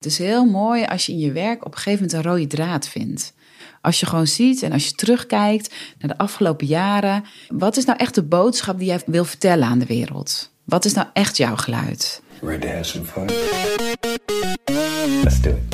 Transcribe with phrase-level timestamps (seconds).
[0.00, 2.46] Het is heel mooi als je in je werk op een gegeven moment een rode
[2.46, 3.32] draad vindt.
[3.80, 7.24] Als je gewoon ziet en als je terugkijkt naar de afgelopen jaren.
[7.48, 10.50] Wat is nou echt de boodschap die jij wil vertellen aan de wereld?
[10.64, 12.22] Wat is nou echt jouw geluid?
[12.42, 13.24] Ready to have?
[15.22, 15.69] Let's do it.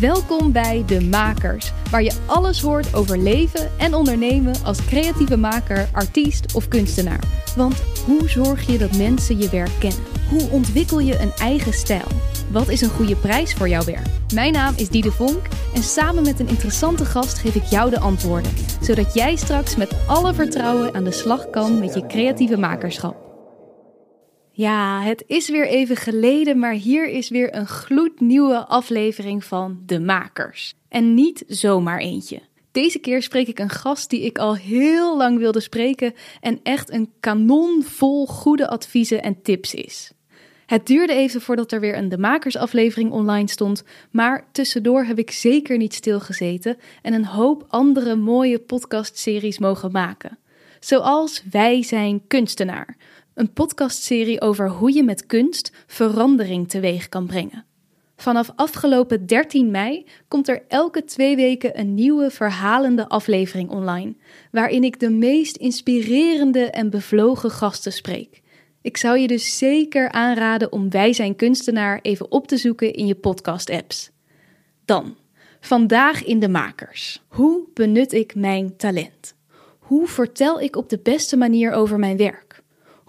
[0.00, 5.88] Welkom bij De Makers, waar je alles hoort over leven en ondernemen als creatieve maker,
[5.92, 7.20] artiest of kunstenaar.
[7.56, 10.00] Want hoe zorg je dat mensen je werk kennen?
[10.28, 12.06] Hoe ontwikkel je een eigen stijl?
[12.50, 14.06] Wat is een goede prijs voor jouw werk?
[14.34, 18.00] Mijn naam is Diede Vonk en samen met een interessante gast geef ik jou de
[18.00, 23.29] antwoorden, zodat jij straks met alle vertrouwen aan de slag kan met je creatieve makerschap.
[24.52, 30.00] Ja, het is weer even geleden, maar hier is weer een gloednieuwe aflevering van De
[30.00, 30.74] Makers.
[30.88, 32.40] En niet zomaar eentje.
[32.72, 36.90] Deze keer spreek ik een gast die ik al heel lang wilde spreken en echt
[36.90, 40.12] een kanon vol goede adviezen en tips is.
[40.66, 45.18] Het duurde even voordat er weer een De Makers aflevering online stond, maar tussendoor heb
[45.18, 50.38] ik zeker niet stilgezeten en een hoop andere mooie podcastseries mogen maken.
[50.80, 52.96] Zoals Wij zijn kunstenaar,
[53.34, 57.64] een podcastserie over hoe je met kunst verandering teweeg kan brengen.
[58.16, 64.14] Vanaf afgelopen 13 mei komt er elke twee weken een nieuwe verhalende aflevering online,
[64.50, 68.42] waarin ik de meest inspirerende en bevlogen gasten spreek.
[68.82, 73.06] Ik zou je dus zeker aanraden om Wij zijn kunstenaar even op te zoeken in
[73.06, 74.10] je podcast-apps.
[74.84, 75.16] Dan,
[75.60, 77.22] vandaag in de makers.
[77.28, 79.34] Hoe benut ik mijn talent?
[79.78, 82.49] Hoe vertel ik op de beste manier over mijn werk?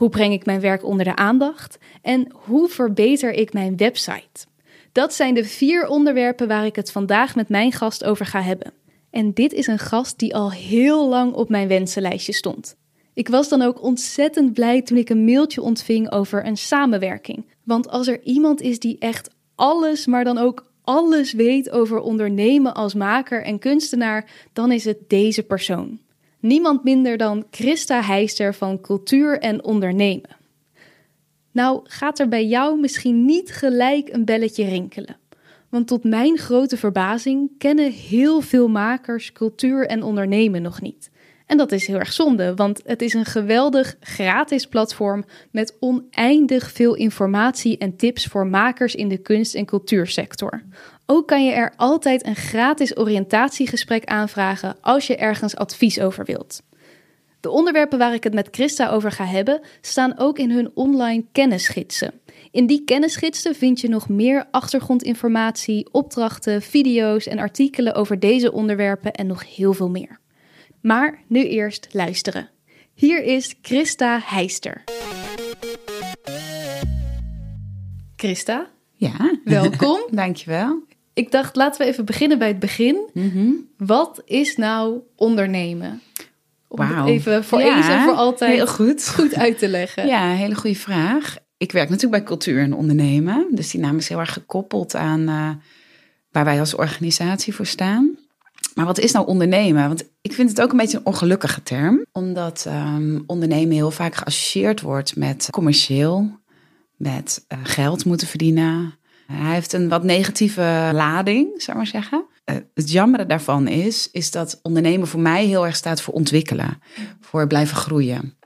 [0.01, 1.77] Hoe breng ik mijn werk onder de aandacht?
[2.01, 4.45] En hoe verbeter ik mijn website?
[4.91, 8.73] Dat zijn de vier onderwerpen waar ik het vandaag met mijn gast over ga hebben.
[9.09, 12.75] En dit is een gast die al heel lang op mijn wensenlijstje stond.
[13.13, 17.45] Ik was dan ook ontzettend blij toen ik een mailtje ontving over een samenwerking.
[17.63, 22.73] Want als er iemand is die echt alles, maar dan ook alles weet over ondernemen
[22.73, 25.99] als maker en kunstenaar, dan is het deze persoon.
[26.41, 30.37] Niemand minder dan Christa Heister van Cultuur en Ondernemen.
[31.51, 35.17] Nou, gaat er bij jou misschien niet gelijk een belletje rinkelen?
[35.69, 41.11] Want tot mijn grote verbazing kennen heel veel makers cultuur en ondernemen nog niet.
[41.45, 46.71] En dat is heel erg zonde, want het is een geweldig gratis platform met oneindig
[46.71, 50.63] veel informatie en tips voor makers in de kunst- en cultuursector.
[51.05, 56.61] Ook kan je er altijd een gratis oriëntatiegesprek aanvragen als je ergens advies over wilt.
[57.39, 61.25] De onderwerpen waar ik het met Christa over ga hebben, staan ook in hun online
[61.31, 62.13] kennisgidsen.
[62.51, 69.11] In die kennisgidsen vind je nog meer achtergrondinformatie, opdrachten, video's en artikelen over deze onderwerpen
[69.11, 70.19] en nog heel veel meer.
[70.81, 72.49] Maar nu eerst luisteren.
[72.93, 74.83] Hier is Christa Heister.
[78.15, 79.37] Christa, Ja.
[79.43, 79.99] welkom.
[80.11, 80.83] Dankjewel.
[81.21, 83.09] Ik dacht, laten we even beginnen bij het begin.
[83.13, 83.49] Mhm.
[83.77, 86.01] Wat is nou ondernemen?
[86.67, 89.09] Om het even voor Ja, eens en voor altijd Heel goed.
[89.09, 90.07] goed uit te leggen.
[90.07, 91.37] Ja, hele goede vraag.
[91.57, 93.47] Ik werk natuurlijk bij cultuur en ondernemen.
[93.51, 95.49] Dus die naam is heel erg gekoppeld aan eh,
[96.31, 98.17] waar wij als organisatie voor staan.
[98.75, 99.87] Maar wat is nou ondernemen?
[99.87, 102.05] Want ik vind het ook een beetje een ongelukkige term.
[102.11, 106.39] Omdat ehm, ondernemen heel vaak geassocieerd wordt met commercieel,
[106.97, 108.99] met eh, geld moeten verdienen.
[109.31, 112.25] Hij heeft een wat negatieve lading, zou maar zeggen.
[112.43, 116.81] Eh, het jammere daarvan is, is dat ondernemen voor mij heel erg staat voor ontwikkelen.
[117.19, 118.37] Voor blijven groeien.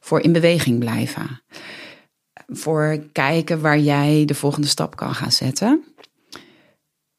[0.00, 1.42] Voor in beweging blijven.
[2.46, 5.84] Voor kijken waar jij de volgende stap kan gaan zetten.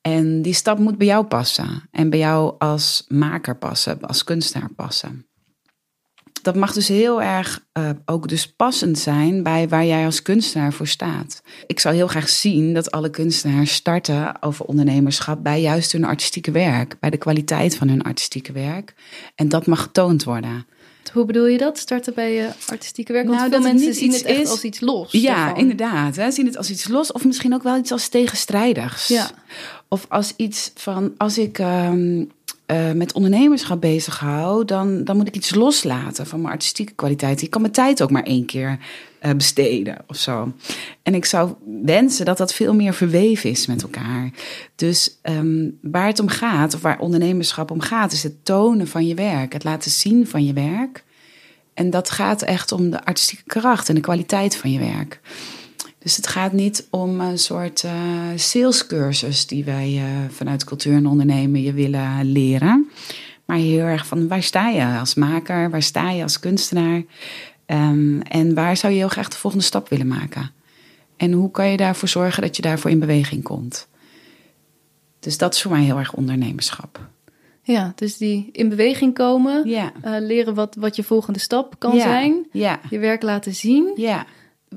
[0.02, 1.88] En die stap moet bij jou passen.
[1.92, 5.31] En bij jou als maker passen, als kunstenaar passen.
[6.42, 10.74] Dat mag dus heel erg eh, ook dus passend zijn bij waar jij als kunstenaar
[10.74, 11.42] voor staat.
[11.68, 16.52] Ik zou heel graag zien dat alle kunstenaars starten over ondernemerschap bij juist hun artistieke
[16.52, 18.94] werk, bij de kwaliteit van hun artistieke werk.
[19.36, 20.66] En dat mag getoond worden.
[21.14, 21.78] Hoe bedoel je dat?
[21.78, 23.26] Starten bij je artistieke werk?
[23.28, 25.12] Want Nou, veel dat het mensen niet zien het echt is- als iets los.
[25.12, 26.16] Ja, inderdaad.
[26.16, 26.32] Hè.
[26.32, 29.08] Zien het als iets los of misschien ook wel iets als tegenstrijdigs.
[29.08, 29.30] Ja.
[29.88, 32.24] Of als iets van, als ik ehm,
[32.72, 37.42] eh, met ondernemerschap bezig hou, dan, dan moet ik iets loslaten van mijn artistieke kwaliteit.
[37.42, 38.78] Ik kan mijn tijd ook maar één keer
[39.20, 40.54] eh, besteden of zo.
[41.04, 41.54] En ik zou
[41.84, 44.32] wensen dat dat veel meer verweven is met elkaar.
[44.76, 49.08] Dus ehm, waar het om gaat, of waar ondernemerschap om gaat, is het tonen van
[49.08, 51.04] je werk, het laten zien van je werk.
[51.74, 55.20] En dat gaat echt om de artistieke kracht en de kwaliteit van je werk.
[56.04, 57.94] Dus het gaat niet om een soort eh,
[58.36, 62.90] salescursus die wij eh, vanuit cultuur en ondernemen je willen leren.
[63.46, 67.04] Maar heel erg van waar sta je als maker, waar sta je als kunstenaar
[67.66, 70.52] Ehm, en waar zou je heel graag de volgende stap willen maken?
[71.18, 73.88] En hoe kan je daarvoor zorgen dat je daarvoor in beweging komt?
[75.20, 77.00] Dus dat is voor mij heel erg ondernemerschap.
[77.64, 79.92] Ja, dus die in beweging komen, Ja.
[80.02, 82.02] eh, leren wat, wat je volgende stap kan Ja.
[82.02, 82.80] zijn, Ja.
[82.90, 83.94] je werk laten zien.
[83.96, 84.26] Ja.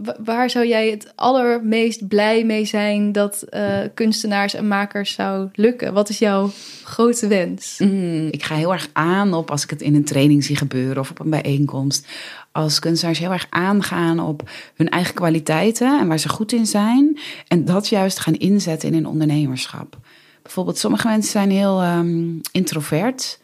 [0.03, 5.49] Wa- waar zou jij het allermeest blij mee zijn dat eh, kunstenaars en makers zou
[5.53, 5.93] lukken?
[5.93, 6.51] Wat is jouw
[6.85, 7.79] grote wens?
[7.79, 10.99] Mm, ik ga heel erg aan op als ik het in een training zie gebeuren
[10.99, 12.07] of op een bijeenkomst.
[12.53, 17.19] Als kunstenaars heel erg aangaan op hun eigen kwaliteiten en waar ze goed in zijn.
[17.49, 19.99] En dat juist gaan inzetten in hun ondernemerschap.
[20.43, 23.39] Bijvoorbeeld, sommige mensen zijn heel ehm, introvert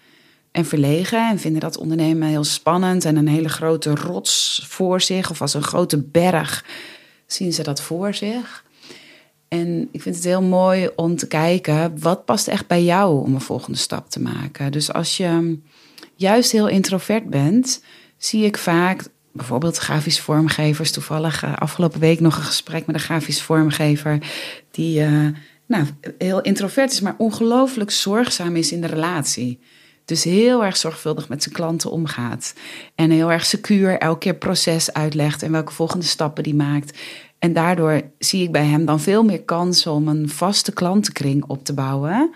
[0.52, 5.30] en verlegen en vinden dat ondernemen heel spannend en een hele grote rots voor zich
[5.30, 6.64] of als een grote berg
[7.26, 8.64] zien ze dat voor zich.
[9.48, 13.34] En ik vind het heel mooi om te kijken wat past echt bij jou om
[13.34, 14.72] een volgende stap te maken.
[14.72, 15.58] Dus als je
[16.14, 17.82] juist heel introvert bent,
[18.16, 20.90] zie ik vaak bijvoorbeeld grafisch vormgevers.
[20.90, 24.18] Toevallig eh, afgelopen week nog een gesprek met een grafisch vormgever
[24.70, 25.26] die eh,
[25.66, 25.84] nou,
[26.18, 29.58] heel introvert is, maar ongelooflijk zorgzaam is in de relatie.
[30.10, 32.54] Dus heel erg zorgvuldig met zijn klanten omgaat.
[32.94, 36.98] En heel erg secuur elke keer proces uitlegt en welke volgende stappen die maakt.
[37.40, 41.64] En daardoor zie ik bij hem dan veel meer kansen om een vaste klantenkring op
[41.64, 42.30] te bouwen.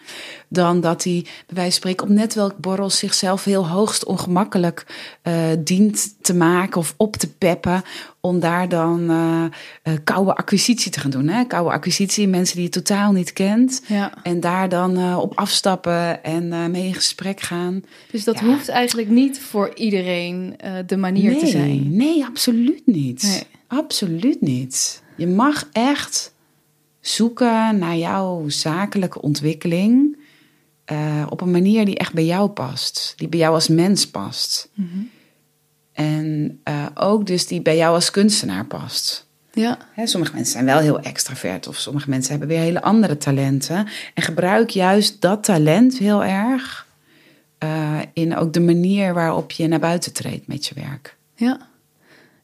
[0.49, 4.87] Dan dat hij, bij wijze van spreken, op netwerkborrel zichzelf heel hoogst ongemakkelijk
[5.23, 7.83] eh, dient te maken of op te peppen.
[8.21, 9.45] Om daar dan eh
[9.83, 11.29] eh, koude acquisitie te gaan doen.
[11.29, 11.45] Hè?
[11.45, 13.83] Koude acquisitie, mensen die je totaal niet kent.
[13.87, 14.13] Ja.
[14.23, 17.83] En daar dan op afstappen en mee in gesprek gaan.
[18.11, 18.47] Dus dat Ja.
[18.47, 20.57] hoeft eigenlijk niet voor iedereen
[20.87, 21.97] de manier nee, te zijn.
[21.97, 23.23] Nee, absoluut niet.
[23.23, 23.43] Nee.
[23.77, 25.03] Absoluut niet.
[25.17, 26.35] Je mag echt
[27.01, 30.17] zoeken naar jouw zakelijke ontwikkeling
[30.85, 33.13] eh, op een manier die echt bij jou past.
[33.17, 34.69] Die bij jou als mens past.
[34.75, 34.99] Mhm.
[35.93, 39.27] En eh, ook dus die bij jou als kunstenaar past.
[39.53, 43.17] Ja, Hè, sommige mensen zijn wel heel extravert of sommige mensen hebben weer hele andere
[43.17, 43.89] talenten.
[44.15, 46.87] En gebruik juist dat talent heel erg
[47.59, 51.17] eh, in ook de manier waarop je naar buiten treedt met je werk.
[51.35, 51.73] ja.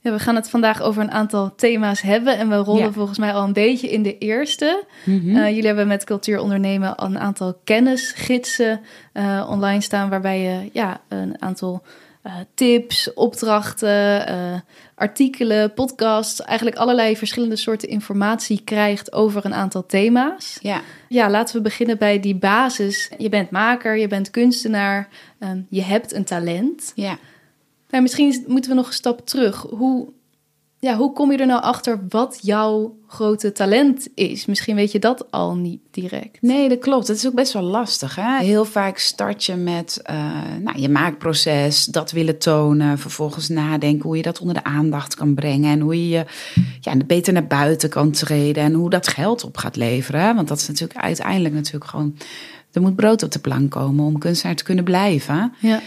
[0.02, 2.38] Ja, we gaan het vandaag over een aantal thema's hebben.
[2.38, 2.92] En we rollen Ja.
[2.92, 4.84] volgens mij al een beetje in de eerste.
[5.04, 5.36] Mhm.
[5.36, 8.80] Eh, jullie hebben met Cultuur Ondernemen al een aantal kennisgidsen
[9.12, 10.08] eh, online staan.
[10.10, 11.82] Waarbij je ja, een aantal
[12.22, 14.24] eh, tips, opdrachten,
[14.94, 16.42] artikelen, podcasts.
[16.42, 20.58] Eigenlijk allerlei verschillende soorten informatie krijgt over een aantal thema's.
[20.62, 20.80] Ja.
[21.08, 23.10] Ja, laten we beginnen bij die basis.
[23.18, 25.08] Je bent maker, je bent kunstenaar,
[25.38, 26.92] ehm, je hebt een talent.
[26.94, 27.18] Ja.
[27.90, 29.66] Maar misschien moeten we nog een stap terug.
[29.70, 30.08] Hoe,
[30.78, 34.46] ja, hoe kom je er nou achter wat jouw grote talent is?
[34.46, 36.42] Misschien weet je dat al niet direct.
[36.42, 37.08] Nee, dat klopt.
[37.08, 38.14] Het is ook best wel lastig.
[38.14, 38.38] Hè?
[38.44, 40.16] Heel vaak start je met eh,
[40.60, 42.98] nou, je maakproces, dat willen tonen.
[42.98, 45.72] Vervolgens nadenken hoe je dat onder de aandacht kan brengen.
[45.72, 46.24] En hoe je je
[46.80, 48.62] ja, beter naar buiten kan treden.
[48.62, 50.34] En hoe dat geld op gaat leveren.
[50.34, 52.16] Want dat is natuurlijk uiteindelijk natuurlijk gewoon...
[52.72, 55.52] Er moet brood op de plank komen om kunstenaar te kunnen blijven.
[55.60, 55.80] Ja,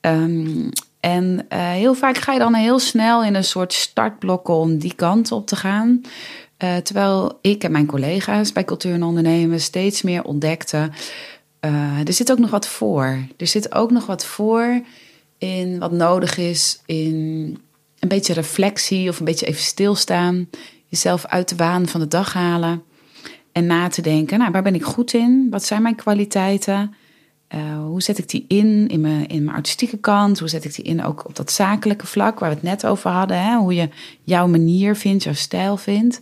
[0.00, 0.68] Ehm,
[1.00, 4.94] en eh, heel vaak ga je dan heel snel in een soort startblokken om die
[4.94, 6.00] kant op te gaan.
[6.56, 10.92] Eh, terwijl ik en mijn collega's bij Cultuur en Ondernemen steeds meer ontdekten.
[11.60, 13.18] eh, er zit ook nog wat voor.
[13.36, 14.82] Er zit ook nog wat voor
[15.38, 17.14] in wat nodig is in
[17.98, 20.48] een beetje reflectie of een beetje even stilstaan.
[20.86, 22.82] Jezelf uit de waan van de dag halen.
[23.52, 25.46] En na te denken, nou, waar ben ik goed in?
[25.50, 26.94] Wat zijn mijn kwaliteiten?
[27.50, 30.38] Eh, hoe zet ik die in, in mijn, in mijn artistieke kant?
[30.38, 33.10] Hoe zet ik die in ook op dat zakelijke vlak waar we het net over
[33.10, 33.42] hadden?
[33.42, 33.56] Hè?
[33.56, 33.88] Hoe je
[34.22, 36.20] jouw manier vindt, jouw stijl vindt.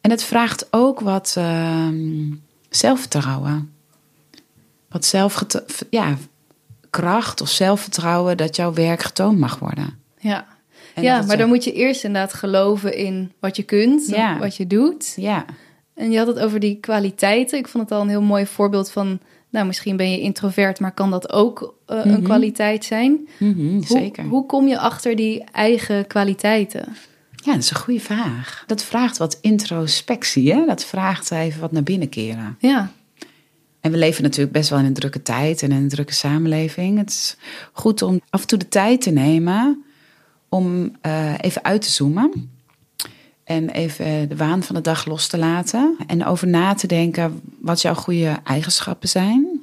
[0.00, 2.30] En het vraagt ook wat ehm,
[2.68, 3.72] zelfvertrouwen.
[4.88, 6.16] Wat zelfgeta- ja,
[6.90, 9.98] kracht of zelfvertrouwen dat jouw werk getoond mag worden.
[10.18, 10.46] ja.
[10.94, 14.38] En ja maar dan moet je eerst inderdaad geloven in wat je kunt, Ja.
[14.38, 15.12] wat je doet.
[15.16, 15.44] Ja,
[15.94, 17.58] En je had het over die kwaliteiten.
[17.58, 19.20] Ik vond het al een heel mooi voorbeeld van...
[19.50, 22.22] Nou, misschien ben je introvert, maar kan dat ook eh, een Mhm.
[22.22, 23.28] kwaliteit zijn?
[23.38, 24.24] mhm, Hoe, zeker.
[24.24, 26.84] hoe kom je achter die eigen kwaliteiten?
[27.44, 28.64] Ja, dat is een goede vraag.
[28.66, 30.66] Dat vraagt wat introspectie, hè?
[30.66, 32.56] Dat vraagt even wat naar binnen keren.
[32.58, 32.92] Ja,
[33.80, 36.98] En we leven natuurlijk best wel in een drukke tijd en in een drukke samenleving.
[36.98, 37.36] Het is
[37.72, 39.84] goed om af en toe de tijd te nemen
[40.48, 42.50] om eh, even uit te zoomen.
[43.50, 45.96] En even de waan van de dag los te laten.
[46.06, 49.60] En over na te denken wat jouw goede eigenschappen zijn.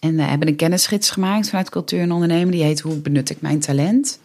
[0.00, 2.50] En we hebben een kennisgids gemaakt vanuit Cultuur en Ondernemen.
[2.50, 4.18] Die heet Hoe benut ik mijn talent?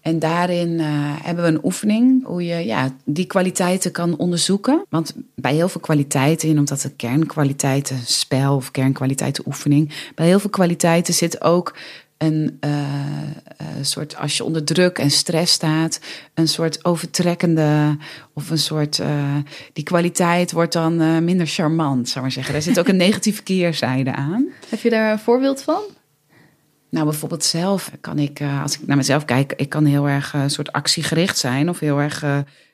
[0.00, 0.86] En daarin eh,
[1.22, 4.84] hebben we een oefening hoe je ja, die kwaliteiten kan onderzoeken.
[4.88, 10.10] Want bij heel veel kwaliteiten, je noemt dat de kernkwaliteiten spel of kernkwaliteiten oefening.
[10.14, 11.74] Bij heel veel kwaliteiten zit ook
[12.22, 16.00] een uh, soort, als je onder druk en stress staat,
[16.34, 17.96] een soort overtrekkende
[18.32, 19.36] of een soort, uh,
[19.72, 22.54] die kwaliteit wordt dan minder charmant, zou maar zeggen.
[22.54, 24.48] Er zit ook een negatieve keerzijde aan.
[24.68, 25.80] Heb je daar een voorbeeld van?
[26.90, 30.50] Nou, bijvoorbeeld zelf kan ik, als ik naar mezelf kijk, ik kan heel erg een
[30.50, 32.24] soort actiegericht zijn of heel erg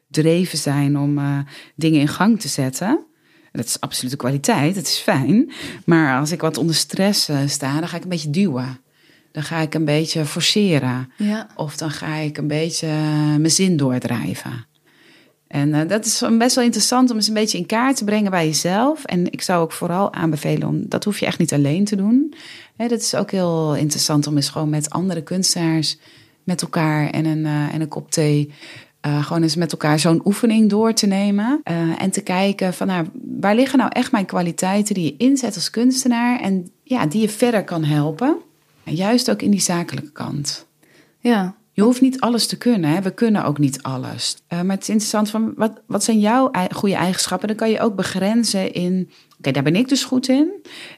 [0.08, 3.06] dreven zijn om dingen in gang te zetten.
[3.52, 5.52] Dat is absolute kwaliteit, dat is fijn.
[5.84, 8.80] Maar als ik wat onder stress sta, dan ga ik een beetje duwen.
[9.32, 11.12] Dan ga ik een beetje forceren.
[11.16, 11.46] Ja.
[11.56, 14.66] Of dan ga ik een beetje eh, mijn zin doordrijven.
[15.48, 18.30] En uh, dat is best wel interessant om eens een beetje in kaart te brengen
[18.30, 19.04] bij jezelf.
[19.04, 22.34] En ik zou ook vooral aanbevelen om dat hoef je echt niet alleen te doen.
[22.76, 25.98] Hè, dat is ook heel interessant om eens gewoon met andere kunstenaars
[26.44, 28.52] met elkaar en een, uh, en een kop thee.
[29.06, 31.60] Uh, gewoon eens met elkaar zo'n oefening door te nemen.
[31.98, 33.06] en te kijken van nou,
[33.40, 36.40] waar liggen nou echt mijn kwaliteiten die je inzet als kunstenaar.
[36.40, 38.36] En ja, die je verder kan helpen.
[38.94, 40.66] Juist ook in die zakelijke kant.
[41.18, 41.56] Ja.
[41.72, 42.90] Je hoeft niet alles te kunnen.
[42.90, 43.02] Hè?
[43.02, 44.36] We kunnen ook niet alles.
[44.48, 47.48] Uh, maar het is interessant van wat, wat zijn jouw goede eigenschappen?
[47.48, 49.10] Dan kan je ook begrenzen in.
[49.38, 50.50] Oké, daar ben ik dus goed in.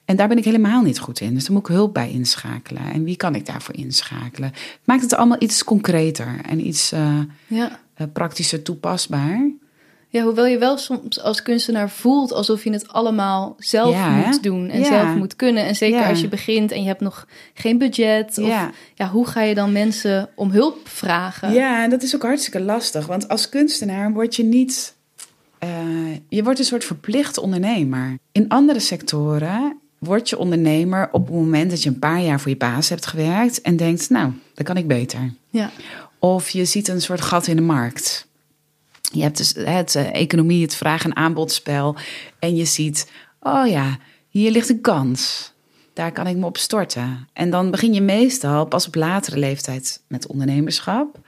[0.04, 1.34] En daar ben ik helemaal niet goed in.
[1.34, 2.82] Dus dan moet ik hulp bij inschakelen.
[2.92, 4.48] En wie kan ik daarvoor inschakelen?
[4.48, 7.80] Het maakt het allemaal iets concreter en iets uh, ja.
[7.98, 9.50] uh, praktischer toepasbaar.
[10.12, 14.68] Ja, hoewel je wel soms als kunstenaar voelt alsof je het allemaal zelf moet doen
[14.68, 15.66] en zelf moet kunnen.
[15.66, 18.38] En zeker als je begint en je hebt nog geen budget.
[18.38, 19.08] Of, ja.
[19.10, 21.52] hoe ga je dan mensen om hulp vragen?
[21.52, 23.06] Ja, en dat is ook hartstikke lastig.
[23.06, 24.94] Want als kunstenaar word je niet.
[25.64, 25.70] Uh,
[26.28, 28.18] je wordt een soort verplicht ondernemer.
[28.32, 32.50] In andere sectoren word je ondernemer op het moment dat je een paar jaar voor
[32.50, 35.32] je baas hebt gewerkt en denkt, nou, dat kan ik beter.
[35.50, 35.70] Ja.
[36.18, 38.28] Of je ziet een soort gat in de markt.
[39.10, 41.96] Je hebt dus het uh, economie, het vraag- en aanbodspel.
[42.38, 43.98] En je ziet, oh ja,
[44.28, 45.52] hier ligt een kans.
[45.92, 47.28] Daar kan ik me op storten.
[47.32, 51.18] En dan begin je meestal pas op latere leeftijd met ondernemerschap.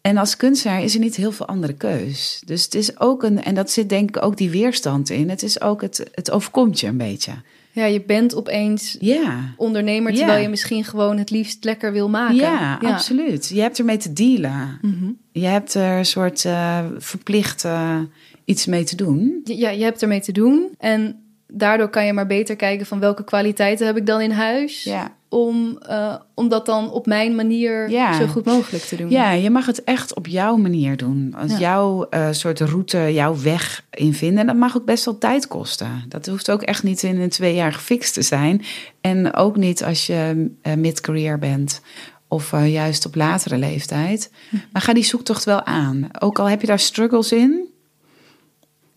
[0.00, 2.42] En als kunstenaar is er niet heel veel andere keus.
[2.46, 5.28] Dus het is ook een, en dat zit denk ik ook die weerstand in.
[5.30, 7.32] Het is ook, het, het overkomt je een beetje.
[7.72, 9.54] Ja, je bent opeens ja.
[9.56, 12.36] ondernemer terwijl je misschien gewoon het liefst lekker wil maken.
[12.36, 13.48] Ja, absoluut.
[13.48, 14.78] Je hebt ermee te dealen.
[14.82, 15.10] Mhm.
[15.32, 17.98] Je hebt er een soort uh, verplicht uh,
[18.44, 19.40] iets mee te doen.
[19.44, 20.68] Ja, je hebt ermee te doen.
[20.78, 24.82] En daardoor kan je maar beter kijken van welke kwaliteiten heb ik dan in huis.
[24.82, 25.12] Ja.
[25.28, 28.18] Om, uh, om dat dan op mijn manier ja.
[28.18, 29.10] zo goed mogelijk te doen.
[29.10, 31.34] Ja, je mag het echt op jouw manier doen.
[31.36, 34.38] Als jouw uh, soort route, jouw weg invinden.
[34.38, 36.04] En dat mag ook best wel tijd kosten.
[36.08, 38.62] Dat hoeft ook echt niet in een twee jaar gefixt te zijn.
[39.00, 41.80] En ook niet als je uh, mid-career bent.
[42.28, 44.30] Of juist op latere leeftijd.
[44.72, 46.08] Maar ga die zoektocht wel aan.
[46.18, 47.68] Ook al heb je daar struggles in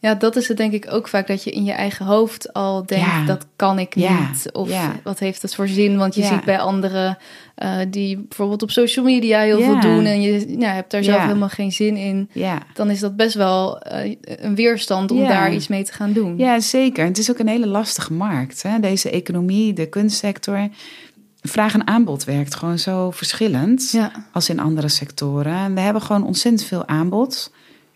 [0.03, 2.85] ja, dat is het denk ik ook vaak dat je in je eigen hoofd al
[2.85, 4.51] denkt dat kan ik niet.
[4.51, 4.71] Of
[5.03, 5.97] wat heeft het voor zin?
[5.97, 7.17] Want je ziet bij anderen
[7.57, 11.21] uh, die bijvoorbeeld op social media heel veel doen en je nou, hebt daar zelf
[11.21, 12.29] helemaal geen zin in.
[12.73, 16.37] Dan is dat best wel uh, een weerstand om daar iets mee te gaan doen.
[16.37, 17.05] Ja, zeker.
[17.05, 18.63] Het is ook een hele lastige markt.
[18.63, 18.79] Hè?
[18.79, 20.67] Deze economie, de kunstsector.
[21.41, 23.99] Vraag en aanbod werkt gewoon zo verschillend
[24.31, 25.73] als in andere sectoren.
[25.73, 27.51] we hebben gewoon ontzettend veel aanbod.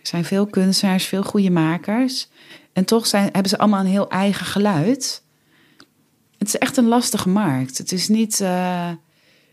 [0.07, 2.27] Er zijn veel kunstenaars, veel goede makers.
[2.73, 5.23] En toch zijn, hebben ze allemaal een heel eigen geluid.
[6.37, 7.77] Het is echt een lastige markt.
[7.77, 8.39] Het is niet.
[8.39, 8.89] Uh,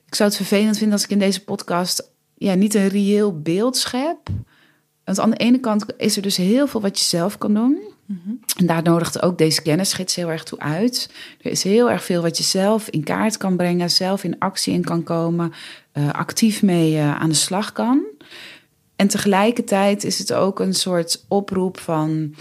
[0.06, 3.76] ik zou het vervelend vinden als ik in deze podcast ja, niet een reëel beeld
[3.76, 4.28] schep.
[5.04, 7.78] Want aan de ene kant is er dus heel veel wat je zelf kan doen.
[8.06, 8.40] Mm -hmm.
[8.56, 11.11] En daar nodigt ook deze kennisgids heel erg toe uit.
[11.40, 14.73] Er is heel erg veel wat je zelf in kaart kan brengen, zelf in actie
[14.73, 15.52] in kan komen,
[15.94, 18.02] uh, actief mee uh, aan de slag kan.
[19.04, 22.34] En tegelijkertijd is het ook een soort oproep van...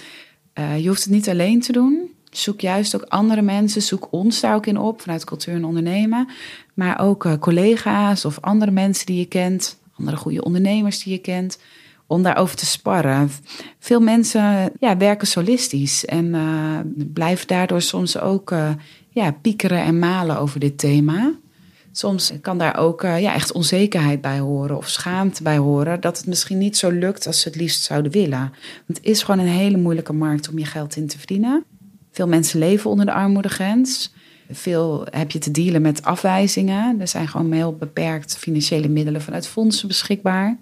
[0.60, 2.12] Uh, je hoeft het niet alleen te doen.
[2.30, 3.82] Zoek juist ook andere mensen.
[3.82, 6.28] Zoek ons daar ook in op vanuit cultuur en ondernemen.
[6.74, 9.80] Maar ook uh, collega's of andere mensen die je kent.
[9.98, 11.60] Andere goede ondernemers die je kent.
[12.08, 13.32] Om daarover te sparren.
[13.80, 16.06] Veel mensen ja, werken solistisch.
[16.06, 16.80] En uh,
[17.14, 18.54] blijven daardoor soms ook
[19.10, 21.34] ja, piekeren en malen over dit thema.
[21.96, 26.18] Soms kan daar ook uh, ja, echt onzekerheid bij horen of schaamte bij horen dat
[26.18, 28.54] het misschien niet zo lukt als ze het liefst zouden willen.
[28.86, 31.64] Want het is gewoon een hele moeilijke markt om je geld in te verdienen.
[32.12, 34.14] Veel mensen leven onder de armoedegrens.
[34.52, 37.00] Veel heb je te dealen met afwijzingen.
[37.00, 40.58] Er zijn gewoon heel beperkt financiële middelen vanuit fondsen beschikbaar.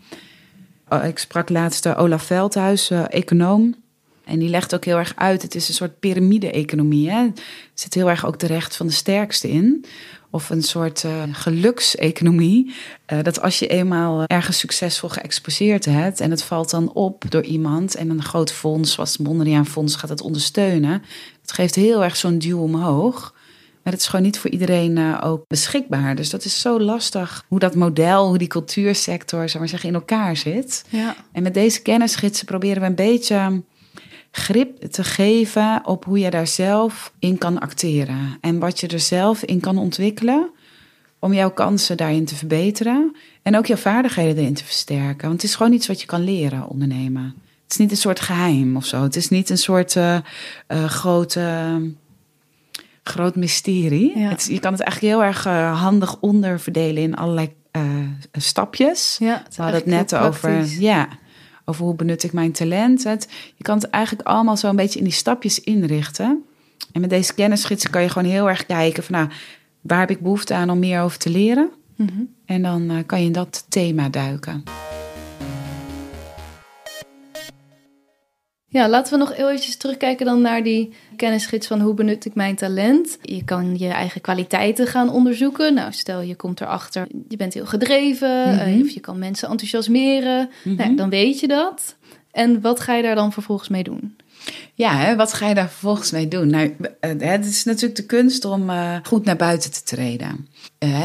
[0.89, 3.75] Oh, ik sprak laatst Olaf Veldhuis, uh, econoom.
[4.23, 7.09] En die legt ook heel erg uit, het is een soort piramide-economie.
[7.09, 7.31] Er
[7.73, 9.85] zit heel erg ook de recht van de sterkste in
[10.31, 12.73] of een soort uh, gelukseconomie.
[13.13, 17.43] Uh, dat als je eenmaal ergens succesvol geëxposeerd hebt en het valt dan op door
[17.43, 21.03] iemand en een groot fonds, zoals het Mondriaan Fonds, gaat het ondersteunen.
[21.41, 23.33] Het geeft heel erg zo'n duw omhoog.
[23.83, 26.15] Maar het is gewoon niet voor iedereen uh, ook beschikbaar.
[26.15, 29.95] Dus dat is zo lastig hoe dat model, hoe die cultuursector, zeg maar zeggen, in
[29.95, 30.83] elkaar zit.
[30.89, 31.15] Ja.
[31.31, 33.61] En met deze kennisgidsen proberen we een beetje
[34.31, 38.37] grip te geven op hoe je daar zelf in kan acteren.
[38.41, 40.49] En wat je er zelf in kan ontwikkelen
[41.19, 43.15] om jouw kansen daarin te verbeteren.
[43.41, 45.27] En ook jouw vaardigheden erin te versterken.
[45.27, 47.35] Want het is gewoon iets wat je kan leren ondernemen.
[47.63, 49.03] Het is niet een soort geheim of zo.
[49.03, 50.17] Het is niet een soort uh,
[50.67, 51.79] uh, grote
[53.03, 54.19] groot mysterie.
[54.19, 54.29] Ja.
[54.29, 57.53] Het, je kan het eigenlijk heel erg uh, handig onderverdelen in allerlei
[58.31, 59.15] stapjes.
[59.19, 61.07] Ja, We hadden het net over, ja,
[61.65, 63.03] over hoe benut ik mijn talent.
[63.03, 66.43] Het, je kan het eigenlijk allemaal zo een beetje in die stapjes inrichten.
[66.91, 69.29] En met deze kennisgidsen kan je gewoon heel erg kijken van nou,
[69.81, 71.71] waar heb ik behoefte aan om meer over te leren?
[71.95, 72.33] Mm -hmm.
[72.45, 74.63] En dan uh, kan je in dat thema duiken.
[78.71, 82.35] Ja, laten we nog heel eventjes terugkijken dan naar die kennisgids van hoe benut ik
[82.35, 83.17] mijn talent.
[83.21, 85.73] Je kan je eigen kwaliteiten gaan onderzoeken.
[85.73, 88.77] Nou, stel je komt erachter, je bent heel gedreven, mm -hmm.
[88.77, 90.39] uh, of je kan mensen enthousiasmeren.
[90.39, 90.75] Mm -hmm.
[90.75, 91.95] nou, dan weet je dat.
[92.31, 94.15] En wat ga je daar dan vervolgens mee doen?
[94.73, 96.49] Ja, hè, wat ga je daar vervolgens mee doen?
[96.49, 96.75] Nou,
[97.19, 100.47] het is natuurlijk de kunst om uh, goed naar buiten te treden.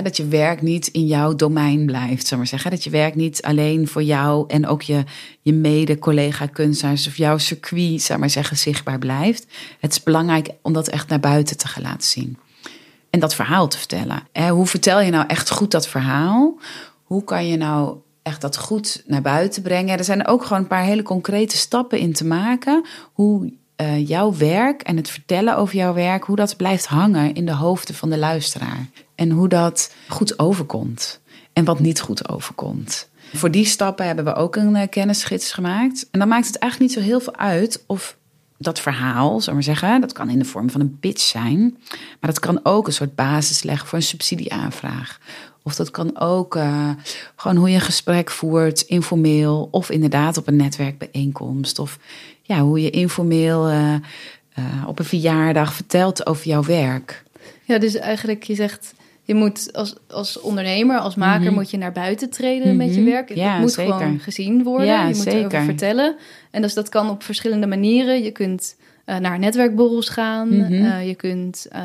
[0.02, 2.70] Dat je werk niet in jouw domein blijft, zal maar zeggen.
[2.70, 5.04] Dat je werk niet alleen voor jou en ook je,
[5.42, 9.46] je mede-collega-kunstenaars of jouw circuit, zal maar zeggen, zichtbaar blijft.
[9.80, 12.38] Het is belangrijk om dat echt naar buiten te gaan laten zien.
[13.10, 14.22] En dat verhaal te vertellen.
[14.50, 16.58] Hoe vertel je nou echt goed dat verhaal?
[17.02, 17.96] Hoe kan je nou
[18.26, 19.98] echt dat goed naar buiten brengen.
[19.98, 22.84] Er zijn ook gewoon een paar hele concrete stappen in te maken.
[23.12, 27.46] Hoe uh, jouw werk en het vertellen over jouw werk, hoe dat blijft hangen in
[27.46, 28.86] de hoofden van de luisteraar.
[29.14, 31.20] En hoe dat goed overkomt.
[31.52, 33.08] En wat niet goed overkomt.
[33.32, 36.08] Voor die stappen hebben we ook een uh, kennisgids gemaakt.
[36.10, 38.16] En dan maakt het eigenlijk niet zo heel veel uit of
[38.58, 41.76] dat verhaal, zou maar zeggen, dat kan in de vorm van een pitch zijn.
[41.90, 45.18] Maar dat kan ook een soort basis leggen voor een subsidieaanvraag.
[45.66, 46.90] Of dat kan ook uh,
[47.36, 49.68] gewoon hoe je een gesprek voert, informeel.
[49.70, 51.78] Of inderdaad op een netwerkbijeenkomst.
[51.78, 51.98] Of
[52.42, 53.94] ja, hoe je informeel uh,
[54.58, 57.22] uh, op een verjaardag vertelt over jouw werk.
[57.64, 61.54] Ja, dus eigenlijk je zegt, je moet als, als ondernemer, als maker, mm -hmm.
[61.54, 62.86] moet je naar buiten treden mm -hmm.
[62.86, 63.28] met je werk.
[63.28, 63.94] Het ja, moet zeker.
[63.94, 64.86] gewoon gezien worden.
[64.86, 65.38] Ja, je moet zeker.
[65.38, 66.16] erover vertellen.
[66.50, 68.22] En dus dat kan op verschillende manieren.
[68.22, 70.48] Je kunt uh, naar netwerkborrels gaan.
[70.48, 70.74] Mhm.
[70.74, 71.00] Mm -hmm.
[71.00, 71.80] je kunt uh,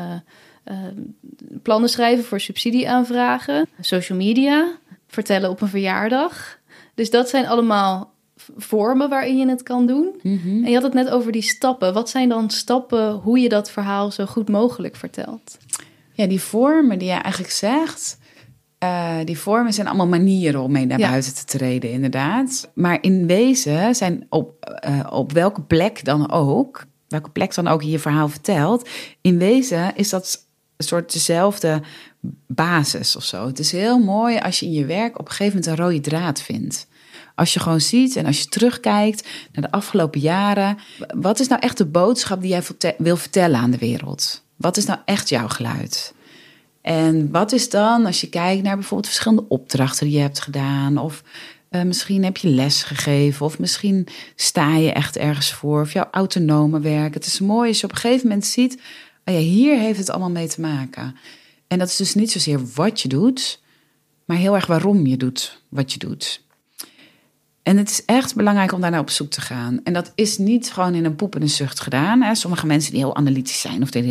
[1.62, 6.58] plannen schrijven voor subsidieaanvragen, social media, vertellen op een verjaardag.
[6.94, 8.12] Dus dat zijn allemaal
[8.56, 10.18] vormen waarin je het kan doen.
[10.22, 10.64] Mm -hmm.
[10.64, 11.94] En je had het net over die stappen.
[11.94, 15.58] Wat zijn dan stappen hoe je dat verhaal zo goed mogelijk vertelt?
[16.12, 18.20] Ja, die vormen die je eigenlijk zegt.
[18.82, 21.10] Uh, die vormen zijn allemaal manieren om mee naar ja.
[21.10, 22.70] buiten te treden, inderdaad.
[22.74, 27.82] Maar in wezen zijn op, uh, op welke plek dan ook, welke plek dan ook
[27.82, 28.88] je je verhaal vertelt,
[29.20, 30.46] in wezen is dat
[30.82, 31.82] een soort dezelfde
[32.46, 33.46] basis of zo.
[33.46, 36.00] Het is heel mooi als je in je werk op een gegeven moment een rode
[36.00, 36.86] draad vindt.
[37.34, 40.78] Als je gewoon ziet en als je terugkijkt naar de afgelopen jaren.
[41.14, 44.42] Wat is nou echt de boodschap die jij wil vertellen aan de wereld?
[44.56, 46.14] Wat is nou echt jouw geluid?
[46.82, 50.98] En wat is dan als je kijkt naar bijvoorbeeld verschillende opdrachten die je hebt gedaan?
[50.98, 51.22] Of
[51.70, 53.46] uh, misschien heb je les gegeven.
[53.46, 55.80] Of misschien sta je echt ergens voor.
[55.80, 57.14] Of jouw autonome werk.
[57.14, 58.80] Het is mooi als je op een gegeven moment ziet
[59.24, 61.16] Oh ja, hier heeft het allemaal mee te maken.
[61.68, 63.62] En dat is dus niet zozeer wat je doet,
[64.24, 66.44] maar heel erg waarom je doet wat je doet.
[67.62, 69.80] En het is echt belangrijk om daar naar op zoek te gaan.
[69.84, 72.22] En dat is niet gewoon in een poep en een zucht gedaan.
[72.22, 72.34] Hè.
[72.34, 74.02] Sommige mensen die heel analytisch zijn of die,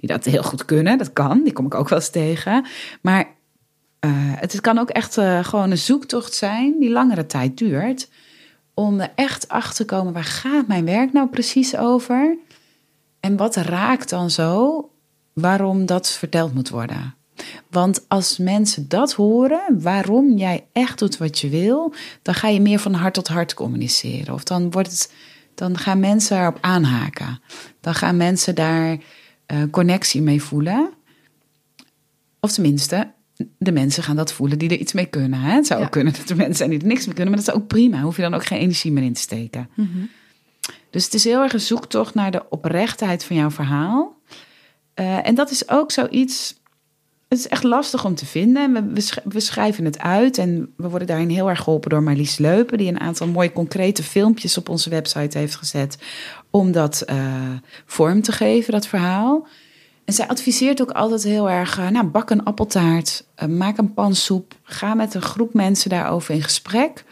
[0.00, 1.42] die dat heel goed kunnen, dat kan.
[1.42, 2.66] Die kom ik ook wel eens tegen.
[3.00, 3.26] Maar
[4.00, 8.08] uh, het kan ook echt uh, gewoon een zoektocht zijn die langere tijd duurt.
[8.74, 12.36] Om er echt achter te komen, waar gaat mijn werk nou precies over?
[13.24, 14.90] En wat raakt dan zo
[15.32, 17.14] waarom dat verteld moet worden?
[17.70, 22.60] Want als mensen dat horen, waarom jij echt doet wat je wil, dan ga je
[22.60, 24.34] meer van hart tot hart communiceren.
[24.34, 25.12] Of dan, wordt het,
[25.54, 27.40] dan gaan mensen erop aanhaken.
[27.80, 30.90] Dan gaan mensen daar uh, connectie mee voelen.
[32.40, 33.12] Of tenminste,
[33.58, 35.40] de mensen gaan dat voelen die er iets mee kunnen.
[35.40, 35.52] Hè?
[35.52, 35.86] Het zou ja.
[35.86, 37.68] ook kunnen dat er mensen zijn die er niks mee kunnen, maar dat is ook
[37.68, 38.00] prima.
[38.00, 39.68] Hoef je dan ook geen energie meer in te steken.
[39.74, 40.08] Mm -hmm.
[40.94, 44.16] Dus het is heel erg een zoektocht naar de oprechtheid van jouw verhaal.
[45.00, 46.60] Uh, en dat is ook zoiets.
[47.28, 48.94] Het is echt lastig om te vinden.
[48.94, 52.78] We, we, schrijven het uit en we worden daarin heel erg geholpen door Marlies Leupen,
[52.78, 55.98] die een aantal mooie concrete filmpjes op onze website heeft gezet
[56.50, 57.16] om dat uh,
[57.86, 59.46] vorm te geven, dat verhaal.
[60.04, 64.14] En zij adviseert ook altijd heel erg, uh, nou, bak een appeltaart, maak een pan
[64.14, 67.04] soep, ga met een groep mensen daarover in gesprek,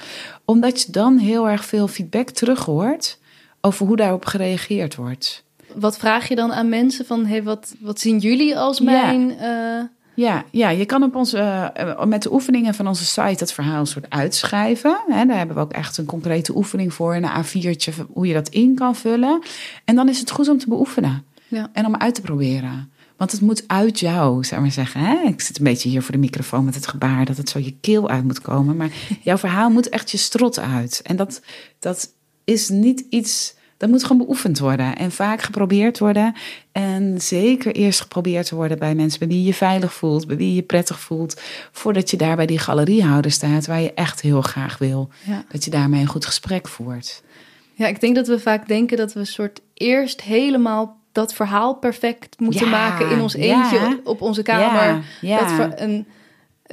[0.45, 3.21] omdat je dan heel erg veel feedback terug hoort
[3.65, 5.45] over hoe daarop gereageerd wordt.
[5.75, 9.29] wat vraag je dan aan mensen van, hey, wat, wat zien jullie als mijn...
[9.29, 9.91] Ja.
[10.15, 13.87] Ja, ja, je kan op onze, uh, met de oefeningen van onze site het verhaal
[13.87, 15.01] soort uitschrijven.
[15.07, 18.49] Hè, daar hebben we ook echt een concrete oefening voor, een A4'tje, hoe je dat
[18.49, 19.43] in kan vullen.
[19.85, 21.71] En dan is het goed om te beoefenen ja.
[21.73, 22.91] en om uit te proberen.
[23.17, 25.01] Want het moet uit jou, zou ik maar zeggen.
[25.01, 25.23] Hè?
[25.27, 27.77] Ik zit een beetje hier voor de microfoon met het gebaar dat het zo je
[27.81, 28.77] keel uit moet komen.
[28.77, 28.91] Maar
[29.23, 31.01] jouw verhaal moet echt je strot uit.
[31.03, 31.43] En dat,
[31.79, 32.09] dat
[32.53, 36.35] is niet iets dat moet gewoon beoefend worden en vaak geprobeerd worden.
[36.73, 40.49] En zeker eerst geprobeerd te worden bij mensen bij wie je veilig voelt, bij wie
[40.49, 41.41] je je prettig voelt.
[41.73, 45.09] Voordat je daar bij die galeriehouder staat waar je echt heel graag wil.
[45.49, 47.23] Dat je daarmee een goed gesprek voert.
[47.75, 51.75] Ja, ik denk dat we vaak denken dat we een soort eerst helemaal dat verhaal
[51.75, 55.05] perfect moeten maken in ons eentje op onze kamer.
[55.21, 56.07] Ja, dat een,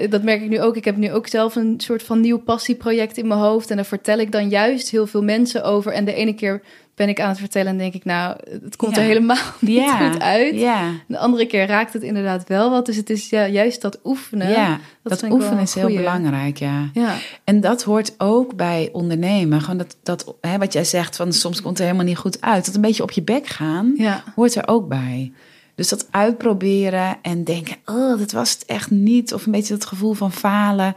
[0.10, 0.76] dat merk ik nu ook.
[0.76, 3.70] Ik heb nu ook zelf een soort van nieuw passieproject in mijn hoofd.
[3.70, 5.92] En daar vertel ik dan juist heel veel mensen over.
[5.92, 6.62] En de ene keer
[6.96, 10.10] ben ik aan het vertellen en denk ik, nou, het komt er helemaal niet ja.
[10.10, 10.56] goed uit.
[10.56, 10.92] Ja.
[11.08, 12.86] De andere keer raakt het inderdaad wel wat.
[12.86, 14.50] Dus het is ja, juist dat oefenen.
[14.50, 16.90] Ja, dat, oefenen is heel belangrijk, ja.
[16.94, 17.16] ja.
[17.44, 19.62] En dat hoort ook bij ondernemen.
[19.62, 22.66] Gewoon dat, dat hè, wat jij zegt, van soms komt het helemaal niet goed uit.
[22.66, 23.96] Dat een beetje op je bek gaan,
[24.36, 25.32] hoort er ook bij.
[25.80, 29.34] Dus dat uitproberen en denken, oh, dat was het echt niet.
[29.34, 30.96] Of een beetje dat gevoel van falen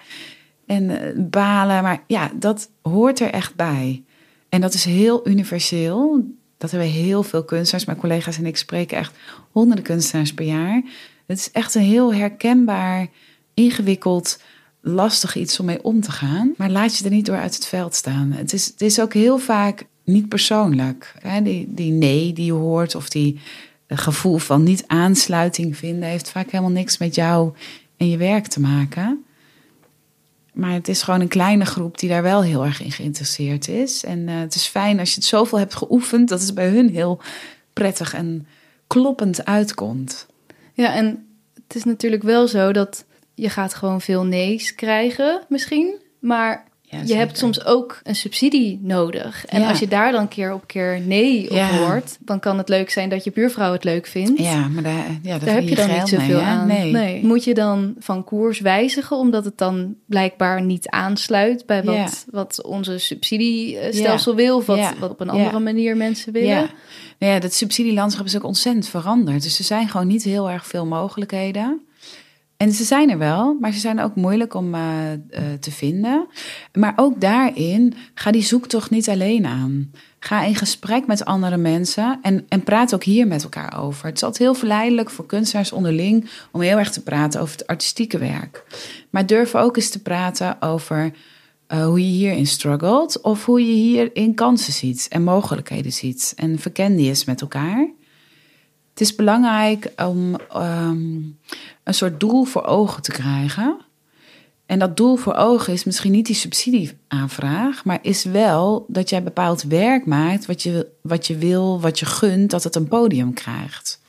[0.66, 1.82] en uh, balen.
[1.82, 4.02] Maar ja, dat hoort er echt bij.
[4.48, 6.24] En dat is heel universeel.
[6.58, 7.84] Dat hebben heel veel kunstenaars.
[7.84, 9.16] Mijn collega's en ik spreken echt
[9.50, 10.82] honderden kunstenaars per jaar.
[11.26, 13.06] Het is echt een heel herkenbaar,
[13.54, 14.40] ingewikkeld,
[14.80, 16.54] lastig iets om mee om te gaan.
[16.56, 18.32] Maar laat je er niet door uit het veld staan.
[18.32, 21.14] Het is, het is ook heel vaak niet persoonlijk.
[21.42, 23.40] Die, die nee die je hoort of die
[23.98, 26.08] gevoel van niet aansluiting vinden...
[26.08, 27.52] heeft vaak helemaal niks met jou
[27.96, 29.24] en je werk te maken.
[30.52, 34.04] Maar het is gewoon een kleine groep die daar wel heel erg in geïnteresseerd is.
[34.04, 36.90] En uh, het is fijn als je het zoveel hebt geoefend, dat het bij hun
[36.90, 37.20] heel
[37.72, 38.46] prettig en
[38.86, 40.26] kloppend uitkomt.
[40.72, 41.26] Ja, en
[41.66, 46.00] het is natuurlijk wel zo dat je gaat gewoon veel nee's krijgen misschien.
[46.18, 46.64] Maar
[47.04, 49.46] je hebt soms ook een subsidie nodig.
[49.46, 52.90] En als je daar dan keer op keer nee op hoort, dan kan het leuk
[52.90, 54.40] zijn dat je buurvrouw het leuk vindt.
[54.40, 56.66] Ja, maar daar, daar heb je dan niet zoveel mee, aan.
[56.66, 57.24] Nee.
[57.24, 62.62] Moet je dan van koers wijzigen, omdat het dan blijkbaar niet aansluit bij wat, wat
[62.62, 66.48] onze subsidiestelsel wil, of wat, wat op een andere manier mensen willen?
[66.48, 66.70] Ja.
[67.18, 69.42] Nou ja, dat subsidielandschap is ook ontzettend veranderd.
[69.42, 71.80] Dus er zijn gewoon niet heel erg veel mogelijkheden.
[72.62, 75.18] En ze zijn er wel, maar ze zijn ook moeilijk om uh, uh,
[75.60, 76.26] te vinden.
[76.72, 79.90] Maar ook daarin, ga die zoektocht niet alleen aan.
[80.18, 84.06] Ga in gesprek met andere mensen en, en praat ook hier met elkaar over.
[84.06, 87.66] Het is altijd heel verleidelijk voor kunstenaars onderling om heel erg te praten over het
[87.66, 88.64] artistieke werk.
[89.10, 91.12] Maar durf ook eens te praten over
[91.68, 96.32] uh, hoe je hierin struggelt of hoe je hierin kansen ziet en mogelijkheden ziet.
[96.36, 97.90] En verken die eens met elkaar.
[98.92, 101.38] Het is belangrijk om um,
[101.84, 103.80] een soort doel voor ogen te krijgen.
[104.66, 109.22] En dat doel voor ogen is misschien niet die subsidieaanvraag, maar is wel dat jij
[109.22, 113.32] bepaald werk maakt wat je, wat je wil, wat je gunt, dat het een podium
[113.34, 114.00] krijgt.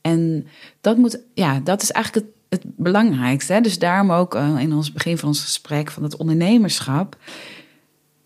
[0.00, 0.46] En
[0.80, 3.52] dat, moet, ja, dat is eigenlijk het, het belangrijkste.
[3.52, 3.60] Hè?
[3.60, 7.16] Dus daarom ook uh, in ons begin van ons gesprek van het ondernemerschap.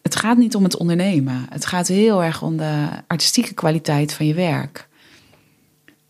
[0.02, 1.46] Het gaat niet om het ondernemen.
[1.50, 4.88] Het gaat heel erg om de artistieke kwaliteit van je werk.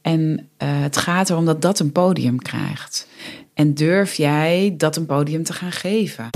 [0.04, 3.08] En uh, het gaat erom dat dat een podium krijgt.
[3.54, 6.28] En durf jij dat een podium te gaan geven?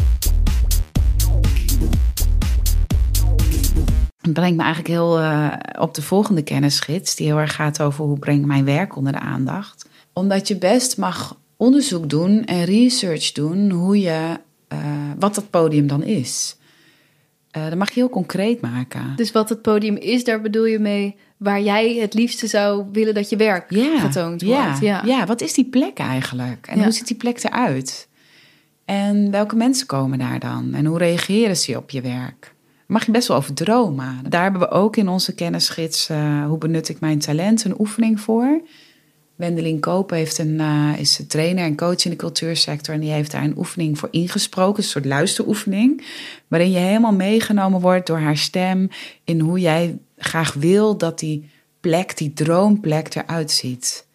[4.20, 8.04] Het brengt me eigenlijk heel uh, op de volgende kennisgids, die heel erg gaat over
[8.04, 9.88] hoe breng ik mijn werk onder de aandacht.
[10.12, 14.38] Omdat je best mag onderzoek doen en research doen hoe je,
[14.72, 14.78] uh,
[15.18, 16.57] wat dat podium dan is.
[17.50, 19.16] Dat mag je heel concreet maken.
[19.16, 23.14] Dus wat het podium is, daar bedoel je mee waar jij het liefste zou willen
[23.14, 23.66] dat je werk
[23.98, 24.81] getoond wordt.
[24.81, 25.03] Ja.
[25.05, 25.27] ja.
[25.27, 26.66] wat is die plek eigenlijk?
[26.66, 28.09] En hoe ziet die plek eruit?
[28.85, 30.74] En welke mensen komen daar dan?
[30.74, 32.55] En hoe reageren ze op je werk?
[32.87, 34.20] Mag je best wel over dromen.
[34.29, 38.20] Daar hebben we ook in onze kennisgids uh, Hoe benut ik mijn talent een oefening
[38.20, 38.61] voor.
[39.38, 42.94] Wendelin Koop heeft een, uh, is trainer en coach in de cultuursector.
[42.94, 44.83] En die heeft daar een oefening voor ingesproken.
[44.83, 46.07] Een soort luisteroefening.
[46.48, 48.88] Waarin je helemaal meegenomen wordt door haar stem.
[49.24, 54.07] In hoe jij graag wil dat die plek, die droomplek eruit ziet.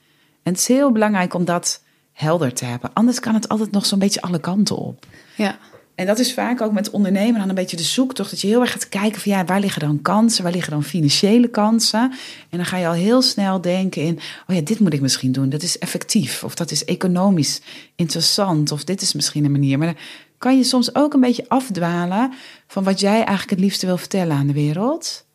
[0.43, 1.81] En het is heel belangrijk om dat
[2.13, 2.93] helder te hebben.
[2.93, 5.05] Anders kan het altijd nog zo'n beetje alle kanten op.
[5.35, 5.57] Ja.
[5.95, 8.29] En dat is vaak ook met ondernemen dan een beetje de zoektocht.
[8.29, 10.43] Dat je heel erg gaat kijken van ja, waar liggen dan kansen?
[10.43, 12.11] Waar liggen dan financiële kansen?
[12.49, 15.31] En dan ga je al heel snel denken in, oh ja, dit moet ik misschien
[15.31, 15.49] doen.
[15.49, 16.43] Dat is effectief.
[16.43, 17.61] Of dat is economisch
[17.95, 18.71] interessant.
[18.71, 19.77] Of dit is misschien een manier.
[19.77, 20.03] Maar dan
[20.37, 22.33] kan je soms ook een beetje afdwalen
[22.67, 25.25] van wat jij eigenlijk het liefste wil vertellen aan de wereld.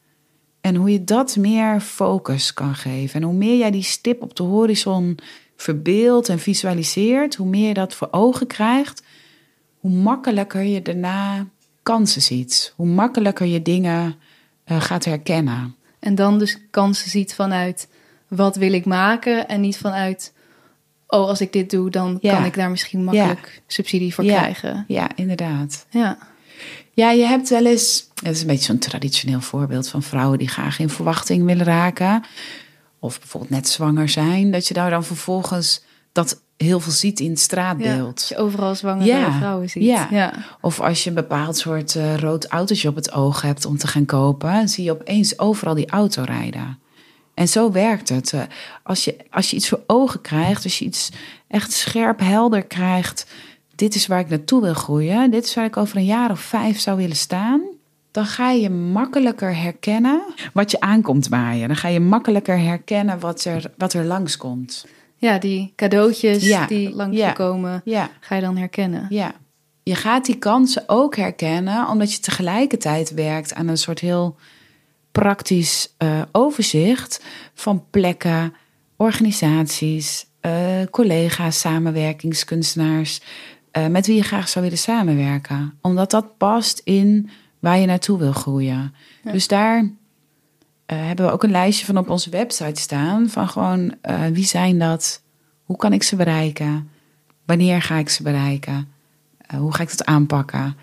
[0.60, 3.20] En hoe je dat meer focus kan geven.
[3.20, 5.18] En hoe meer jij die stip op de horizon
[5.56, 9.02] verbeeldt en visualiseert, hoe meer je dat voor ogen krijgt,
[9.88, 11.46] hoe makkelijker je daarna
[11.82, 12.72] kansen ziet.
[12.76, 14.16] Hoe makkelijker je dingen
[14.66, 15.76] uh, gaat herkennen.
[15.98, 17.88] En dan dus kansen ziet vanuit
[18.28, 20.32] wat wil ik maken en niet vanuit
[21.06, 24.84] oh als ik dit doe dan kan ik daar misschien makkelijk subsidie voor krijgen.
[24.88, 25.86] Ja, inderdaad.
[25.90, 26.18] Ja.
[26.92, 30.48] Ja, je hebt wel eens, het is een beetje zo'n traditioneel voorbeeld van vrouwen die
[30.48, 32.24] graag in verwachting willen raken.
[32.98, 37.30] Of bijvoorbeeld net zwanger zijn, dat je daar dan vervolgens dat heel veel ziet in
[37.30, 38.26] het straatbeeld.
[38.28, 39.82] Ja, je overal zwangere vrouwen ziet.
[39.82, 40.08] Ja.
[40.10, 40.32] ja.
[40.60, 43.86] Of als je een bepaald soort uh, rood autootje op het oog hebt om te
[43.86, 46.78] gaan kopen, zie je opeens overal die auto rijden.
[47.34, 48.32] En zo werkt het.
[48.32, 48.42] Eh,
[48.82, 51.10] als je, als je iets voor ogen krijgt, als je iets
[51.48, 53.26] echt scherp helder krijgt,
[53.74, 56.40] dit is waar ik naartoe wil groeien, dit is waar ik over een jaar of
[56.40, 57.60] vijf zou willen staan,
[58.10, 61.68] dan ga je makkelijker herkennen wat je aankomt waaien.
[61.68, 64.86] Dan ga je makkelijker herkennen wat er, wat er langskomt.
[65.20, 68.10] Ja, die cadeautjes die langskomen, ja.
[68.20, 69.06] ga je dan herkennen.
[69.08, 69.34] Ja.
[69.82, 74.36] Je gaat die kansen ook herkennen, omdat je tegelijkertijd werkt aan een soort heel
[75.12, 78.54] praktisch uh, overzicht van plekken,
[78.96, 80.52] organisaties, uh,
[80.90, 83.20] collega's, samenwerkingskunstenaars,
[83.72, 85.78] uh, met wie je graag zou willen samenwerken.
[85.82, 88.94] Omdat dat past in waar je naartoe wil groeien.
[89.32, 89.90] Dus daar
[90.94, 93.28] hebben we ook een lijstje van op onze website staan.
[93.28, 93.94] Van gewoon
[94.32, 95.22] wie zijn dat?
[95.64, 96.90] Hoe kan ik ze bereiken?
[97.44, 98.88] Wanneer ga ik ze bereiken?
[99.56, 100.76] hoe ga ik dat aanpakken?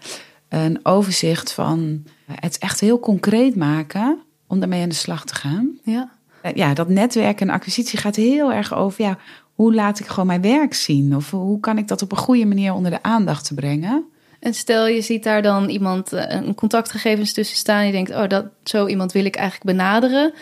[0.50, 2.04] Een overzicht van
[2.42, 5.78] het echt heel concreet maken om daarmee aan de slag te gaan.
[5.84, 6.12] Ja.
[6.42, 9.18] Eh, ja, dat netwerk en acquisitie gaat heel erg over ja,
[9.54, 11.16] hoe laat ik gewoon mijn werk zien?
[11.16, 14.06] Of hoe kan ik dat op een goede manier onder de aandacht te brengen?
[14.46, 17.86] En stel je ziet daar dan iemand eh, een contactgegevens tussen staan.
[17.86, 20.34] Je denkt, oh, dat, zo iemand wil ik eigenlijk benaderen.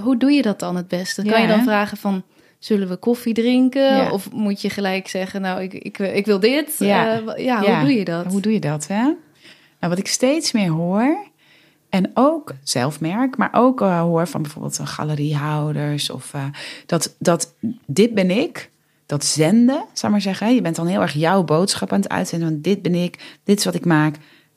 [0.00, 1.22] Hoe doe je dat dan het beste?
[1.22, 2.22] Kan je dan vragen van,
[2.58, 4.10] zullen we koffie drinken?
[4.10, 6.74] Of moet je gelijk zeggen, nou, ik, ik, ik wil dit.
[6.78, 8.26] Ja, uh, ja hoe doe je dat?
[8.26, 9.02] Hoe doe je dat, hè?
[9.02, 9.16] Nou,
[9.78, 11.26] wat ik steeds meer hoor,
[11.88, 16.44] en ook zelfmerk, maar ook uh, hoor van bijvoorbeeld een galeriehouders of uh,
[16.86, 17.54] dat, dat
[17.86, 18.70] dit ben ik,
[19.06, 20.54] dat zenden, zou maar zeggen.
[20.54, 22.62] Je bent dan heel erg jouw boodschap aan het uitzenden.
[22.62, 24.16] Dit ben ik, dit is wat ik maak.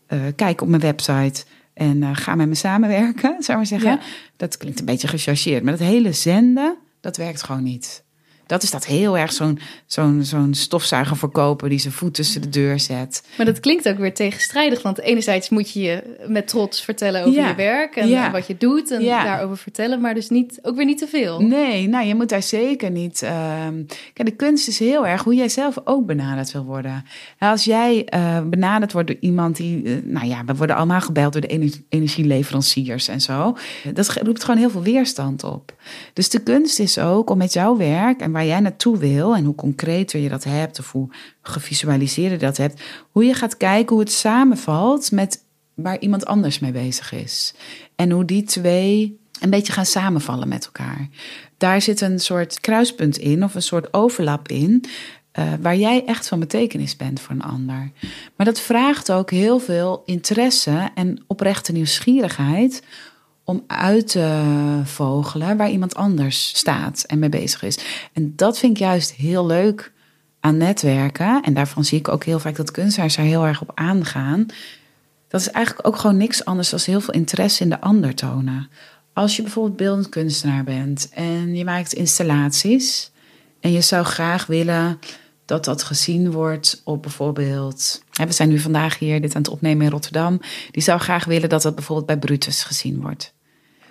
[0.09, 3.99] Uh, kijk op mijn website en ga met me samenwerken, zou maar zeggen.
[4.37, 8.03] Dat klinkt een beetje gechargeerd, maar dat hele zenden, dat werkt gewoon niet.
[8.47, 12.49] Dat is dat heel erg zo'n zo'n zo'n stofzuiger verkopen die zijn voet tussen de
[12.49, 13.23] deur zet.
[13.37, 14.81] Maar dat klinkt ook weer tegenstrijdig.
[14.81, 18.91] Want enerzijds moet je je met trots vertellen over je werk en, wat je doet
[18.91, 20.01] en daarover vertellen.
[20.01, 21.39] Maar dus niet, ook weer niet te veel.
[21.41, 23.21] Nee, nou je moet daar zeker niet.
[23.23, 23.29] Uh,
[24.13, 27.05] kijk, de kunst is heel erg hoe jij zelf ook benaderd wil worden.
[27.39, 31.33] Als jij uh, benaderd wordt door iemand die, uh, nou ja, we worden allemaal gebeld
[31.33, 33.57] door de energieleveranciers en zo.
[33.93, 35.75] Dat roept gewoon heel veel weerstand op.
[36.13, 39.45] Dus de kunst is ook om met jouw werk en waar jij naartoe wil en
[39.45, 41.09] hoe concreter je dat hebt of hoe
[41.41, 46.59] gevisualiseerd je dat hebt, hoe je gaat kijken hoe het samenvalt met waar iemand anders
[46.59, 47.53] mee bezig is.
[47.95, 51.07] En hoe die twee een beetje gaan samenvallen met elkaar.
[51.57, 54.83] Daar zit een soort kruispunt in of een soort overlap in.
[55.39, 57.91] Uh, waar jij echt van betekenis bent voor een ander.
[58.35, 62.83] Maar dat vraagt ook heel veel interesse en oprechte nieuwsgierigheid
[63.49, 67.79] om uit te vogelen waar iemand anders staat en mee bezig is.
[68.13, 69.91] En dat vind ik juist heel leuk
[70.39, 71.41] aan netwerken.
[71.41, 74.45] En daarvan zie ik ook heel vaak dat kunstenaars daar heel erg op aangaan.
[75.27, 78.69] Dat is eigenlijk ook gewoon niks anders dan heel veel interesse in de ander tonen.
[79.13, 83.11] Als je bijvoorbeeld beeldend kunstenaar bent en je maakt installaties
[83.59, 84.99] en je zou graag willen
[85.45, 88.03] dat dat gezien wordt op bijvoorbeeld.
[88.11, 90.39] We zijn nu vandaag hier dit aan het opnemen in Rotterdam.
[90.71, 93.35] Die zou graag willen dat dat bijvoorbeeld bij Brutus gezien wordt.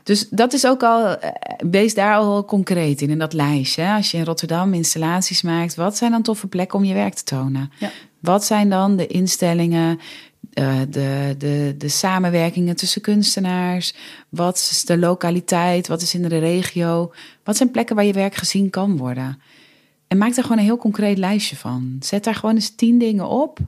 [0.06, 1.30] Dus dat is ook al, eh,
[1.70, 3.88] wees daar al concreet in, in dat lijstje.
[3.88, 7.24] Als je in Rotterdam installaties maakt, wat zijn dan toffe plekken om je werk te
[7.24, 7.70] tonen?
[7.78, 7.90] Ja.
[8.20, 9.98] Wat zijn dan de instellingen,
[10.54, 13.94] uh, de, de, de samenwerkingen tussen kunstenaars?
[14.28, 15.88] Wat is de lokaliteit?
[15.88, 17.12] Wat is in de regio?
[17.44, 19.40] Wat zijn plekken waar je werk gezien kan worden?
[20.08, 21.96] En maak daar gewoon een heel concreet lijstje van.
[22.00, 23.58] Zet daar gewoon eens tien dingen op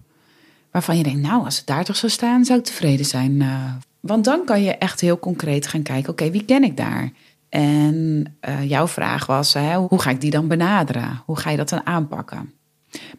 [0.70, 3.72] waarvan je denkt, nou, als het daar toch zou staan, zou ik tevreden zijn uh,
[4.00, 7.12] want dan kan je echt heel concreet gaan kijken, oké, wie ken ik daar?
[7.48, 11.22] En uh, jouw vraag was, hè, hoe ga ik die dan benaderen?
[11.26, 12.52] Hoe ga je dat dan aanpakken?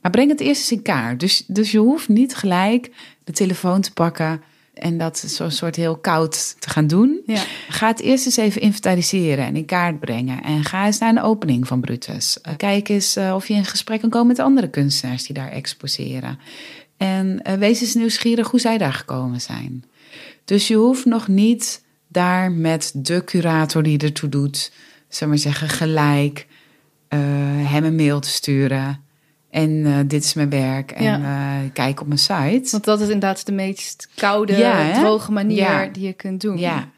[0.02, 1.20] Maar breng het eerst eens in kaart.
[1.20, 2.92] Dus, dus je hoeft niet gelijk
[3.24, 4.42] de telefoon te pakken
[4.74, 7.22] en dat zo'n soort heel koud te gaan doen.
[7.26, 7.44] Ja.
[7.70, 10.44] Ga het eerst eens even inventariseren en in kaart brengen.
[10.44, 12.38] En ga eens naar een opening van Brutus.
[12.48, 15.52] Uh, kijk eens uh, of je in gesprek kan komen met andere kunstenaars die daar
[15.52, 16.40] exposeren.
[16.98, 19.84] En wees eens nieuwsgierig hoe zij daar gekomen zijn.
[20.50, 24.72] Dus je hoeft nog niet daar met de curator die ertoe doet,
[25.08, 26.48] zeg maar zeggen, gelijk
[27.10, 27.20] uh,
[27.72, 29.04] hem een mail te sturen.
[29.50, 30.92] En uh, dit is mijn werk.
[30.92, 31.20] En ja.
[31.62, 32.68] uh, kijk op mijn site.
[32.72, 35.86] Want dat is inderdaad de meest koude, ja, droge manier ja.
[35.86, 36.58] die je kunt doen.
[36.58, 36.90] Ja.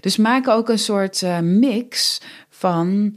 [0.00, 3.16] Dus maak ook een soort mix van.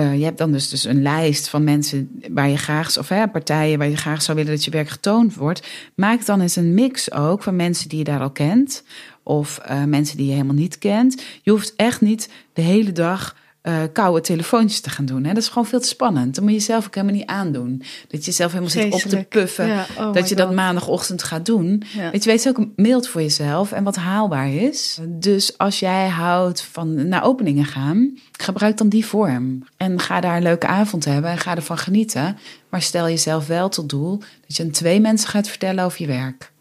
[0.00, 3.78] Je hebt dan dus, dus een lijst van mensen waar je graag, of hè, partijen
[3.78, 5.66] waar je graag zou willen dat je werk getoond wordt.
[5.94, 8.84] Maak dan eens een mix ook van mensen die je daar al kent.
[9.22, 11.22] Of mensen die je helemaal niet kent.
[11.42, 15.24] Je hoeft echt niet de hele dag uh, koude telefoontjes te gaan doen.
[15.24, 15.32] Hè?
[15.32, 16.34] Dat is gewoon veel te spannend.
[16.34, 17.82] Dan moet je jezelf ook helemaal niet aandoen.
[18.08, 19.66] Dat je zelf helemaal zit op te puffen.
[19.66, 21.82] Ja, oh dat je dat maandagochtend gaat doen.
[21.96, 22.10] Ja.
[22.10, 24.98] Weet je, weet ook mild voor jezelf en wat haalbaar is.
[25.08, 29.64] Dus als jij houdt van naar openingen gaan, gebruik dan die vorm.
[29.76, 32.38] En ga daar een leuke avond hebben en ga ervan genieten.
[32.68, 36.06] Maar stel jezelf wel tot doel dat je aan twee mensen gaat vertellen over je
[36.06, 36.52] werk.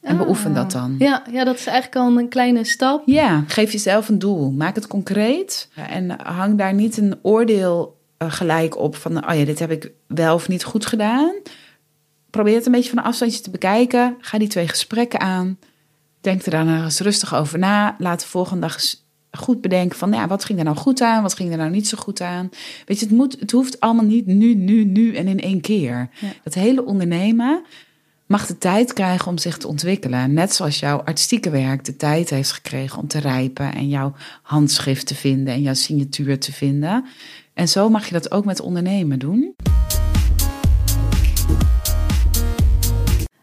[0.00, 0.22] En ah.
[0.22, 0.94] beoefen dat dan.
[0.98, 3.02] Ja, ja, dat is eigenlijk al een kleine stap.
[3.06, 4.50] Ja, geef jezelf een doel.
[4.50, 5.68] Maak het concreet.
[5.74, 9.28] En hang daar niet een oordeel uh, gelijk op van...
[9.28, 11.32] oh ja, dit heb ik wel of niet goed gedaan.
[12.30, 14.16] Probeer het een beetje van een afstandje te bekijken.
[14.20, 15.58] Ga die twee gesprekken aan.
[16.20, 17.96] Denk er dan eens rustig over na.
[17.98, 20.12] Laat de volgende dag eens goed bedenken van...
[20.12, 21.22] ja, wat ging er nou goed aan?
[21.22, 22.48] Wat ging er nou niet zo goed aan?
[22.86, 26.08] Weet je, het, moet, het hoeft allemaal niet nu, nu, nu en in één keer.
[26.20, 26.28] Ja.
[26.44, 27.64] Dat hele ondernemen
[28.30, 30.32] mag de tijd krijgen om zich te ontwikkelen.
[30.32, 34.12] Net zoals jouw artistieke werk de tijd heeft gekregen om te rijpen en jouw
[34.42, 37.04] handschrift te vinden en jouw signatuur te vinden.
[37.54, 39.54] En zo mag je dat ook met ondernemen doen.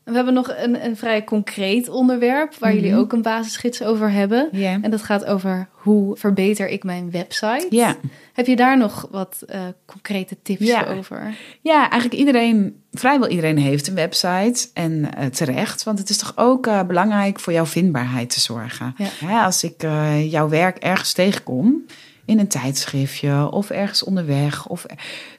[0.07, 2.99] We hebben nog een, een vrij concreet onderwerp waar jullie mhm.
[2.99, 4.51] ook een basisgids over hebben.
[4.51, 7.67] En dat gaat over hoe verbeter ik mijn website.
[7.69, 7.93] Yeah.
[8.33, 11.35] Heb je daar nog wat uh, concrete tips over?
[11.61, 14.67] Ja, eigenlijk iedereen, vrijwel iedereen heeft een website.
[14.73, 18.95] En uh, terecht, want het is toch ook uh, belangrijk voor jouw vindbaarheid te zorgen.
[19.19, 19.43] Ja.
[19.43, 19.81] als ik
[20.29, 21.85] jouw werk ergens tegenkom,
[22.25, 24.85] in een tijdschriftje of ergens onderweg, of,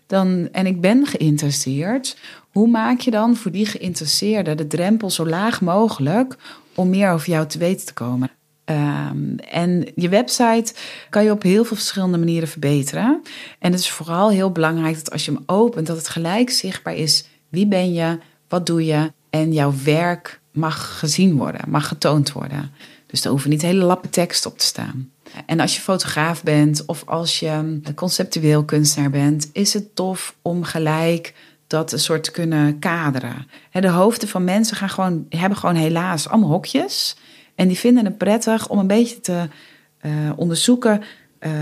[0.09, 2.17] dan, en ik ben geïnteresseerd,
[2.51, 6.37] hoe maak je dan voor die geïnteresseerde de drempel zo laag mogelijk
[6.75, 8.31] om meer over jou te weten te komen?
[8.65, 10.75] Um, en je website
[11.11, 13.23] kan je op heel veel verschillende manieren verbeteren.
[13.59, 16.95] En het is vooral heel belangrijk dat als je hem opent, dat het gelijk zichtbaar
[16.95, 17.25] is.
[17.49, 18.19] Wie ben je?
[18.49, 19.13] Wat doe je?
[19.31, 22.71] En jouw werk mag gezien worden, mag getoond worden.
[23.07, 25.11] Dus er hoeven niet hele lappen tekst op te staan.
[25.47, 30.65] En als je fotograaf bent of als je conceptueel kunstenaar bent, is het tof om
[30.65, 31.35] gelijk
[31.67, 33.47] dat een soort kunnen kaderen.
[33.73, 37.17] De hoofden van mensen gaan gewoon, hebben gewoon helaas allemaal hokjes.
[37.55, 39.49] En die vinden het prettig om een beetje te
[40.03, 41.03] uh, onderzoeken.
[41.41, 41.53] Uh,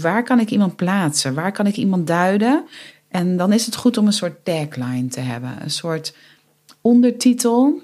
[0.00, 1.34] waar kan ik iemand plaatsen?
[1.34, 2.64] Waar kan ik iemand duiden?
[3.08, 5.56] En dan is het goed om een soort tagline te hebben.
[5.62, 6.14] Een soort
[6.80, 7.82] ondertitel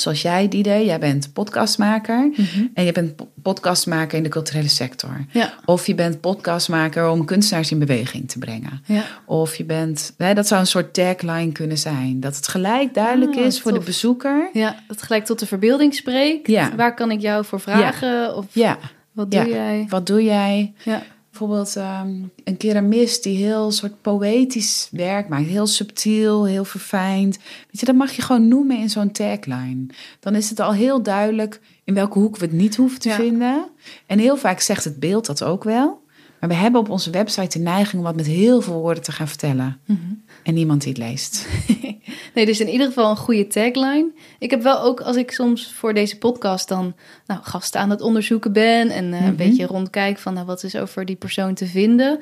[0.00, 2.66] Zoals jij die deed, jij bent podcastmaker mhm.
[2.74, 5.24] en je bent podcastmaker in de culturele sector.
[5.30, 5.54] Ja.
[5.64, 8.82] Of je bent podcastmaker om kunstenaars in beweging te brengen.
[8.84, 9.02] Ja.
[9.24, 12.20] Of je bent, hè, dat zou een soort tagline kunnen zijn.
[12.20, 14.50] Dat het gelijk duidelijk ah, is voor de bezoeker.
[14.52, 16.46] Ja, dat het gelijk tot de verbeelding spreekt.
[16.46, 16.74] Ja.
[16.76, 18.36] Waar kan ik jou voor vragen?
[18.36, 18.78] Of ja.
[19.12, 19.86] wat doe jij?
[19.88, 20.72] Wat doe jij?
[20.84, 21.02] Ja
[21.38, 25.46] bijvoorbeeld um, een keramist die heel soort poëtisch werk maakt.
[25.46, 27.36] Heel subtiel, heel verfijnd.
[27.36, 29.86] Weet je, dat mag je gewoon noemen in zo'n tagline.
[30.20, 33.68] Dan is het al heel duidelijk in welke hoek we het niet hoeven te vinden.
[34.06, 36.04] En heel vaak zegt het beeld dat ook wel.
[36.40, 39.12] Maar we hebben op onze website de neiging om wat met heel veel woorden te
[39.12, 39.80] gaan vertellen.
[39.84, 40.00] Mhm.
[40.42, 41.46] En niemand die het leest.
[42.34, 44.10] nee, dus in ieder geval een goede tagline.
[44.38, 46.94] Ik heb wel ook, als ik soms voor deze podcast dan
[47.26, 48.90] nou, gasten aan het onderzoeken ben...
[48.90, 49.36] en uh, een mhm.
[49.36, 52.20] beetje rondkijk van nou, wat is over die persoon te vinden...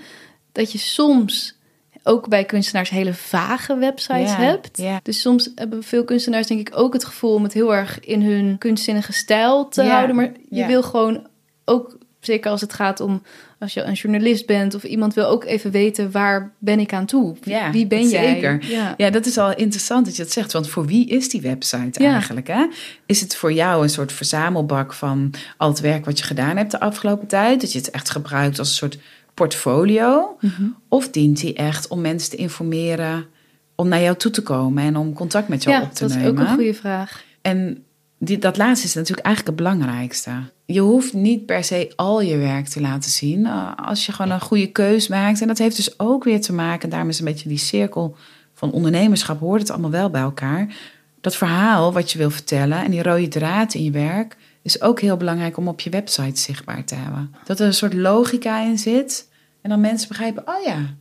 [0.53, 1.59] dat je soms
[2.03, 4.83] ook bij kunstenaars hele vage websites hebt.
[5.03, 7.35] Dus soms hebben veel kunstenaars denk ik ook het gevoel...
[7.35, 10.16] om het heel erg in hun kunstzinnige stijl te houden.
[10.16, 11.27] Maar je wil gewoon
[11.64, 13.22] ook zeker als het gaat om
[13.64, 17.07] als je een journalist bent of iemand wil ook even weten waar ben ik aan
[17.07, 17.37] toe?
[17.42, 18.09] Ja, wie ben je?
[18.09, 18.64] Zeker.
[18.66, 18.94] Ja.
[18.96, 19.11] ja.
[19.11, 20.53] dat is al interessant dat je dat zegt.
[20.53, 22.46] Want voor wie is die website eigenlijk?
[22.46, 22.66] Hè?
[23.07, 26.70] Is het voor jou een soort verzamelbak van al het werk wat je gedaan hebt
[26.70, 27.61] de afgelopen tijd?
[27.61, 28.98] Dat je het echt gebruikt als een soort
[29.35, 30.37] portfolio?
[30.40, 30.62] Mhm.
[30.88, 33.27] Of dient die echt om mensen te informeren
[33.74, 36.18] om naar jou toe te komen en om contact met jou op te nemen?
[36.18, 37.24] Ja, dat is ook een goede vraag.
[37.42, 37.85] En
[38.19, 40.31] die, dat laatste is natuurlijk eigenlijk het belangrijkste.
[40.67, 43.46] Je hoeft niet per se al je werk te laten zien.
[43.46, 45.40] Eh, als je gewoon een goede keus maakt.
[45.40, 48.17] En dat heeft dus ook weer te maken, daarom is een beetje die cirkel
[48.54, 50.77] van ondernemerschap, hoort het allemaal wel bij elkaar.
[51.21, 55.00] Dat verhaal wat je wil vertellen en die rode draad in je werk, is ook
[55.00, 57.35] heel belangrijk om op je website zichtbaar te hebben.
[57.44, 59.29] Dat er een soort logica in zit.
[59.60, 60.94] En dan mensen begrijpen, oh ja,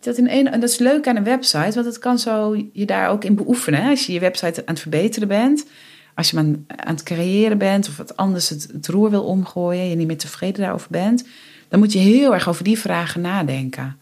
[0.00, 2.86] dat, in een, en dat is leuk aan een website, want het kan zo je
[2.86, 3.88] daar ook in beoefenen.
[3.88, 5.66] Als je je website aan het verbeteren bent,
[6.18, 9.88] als je maar aan het creëren bent of wat anders het, het roer wil omgooien,
[9.88, 11.24] je niet meer tevreden daarover bent,
[11.68, 13.98] dan moet je heel erg over die vragen nadenken.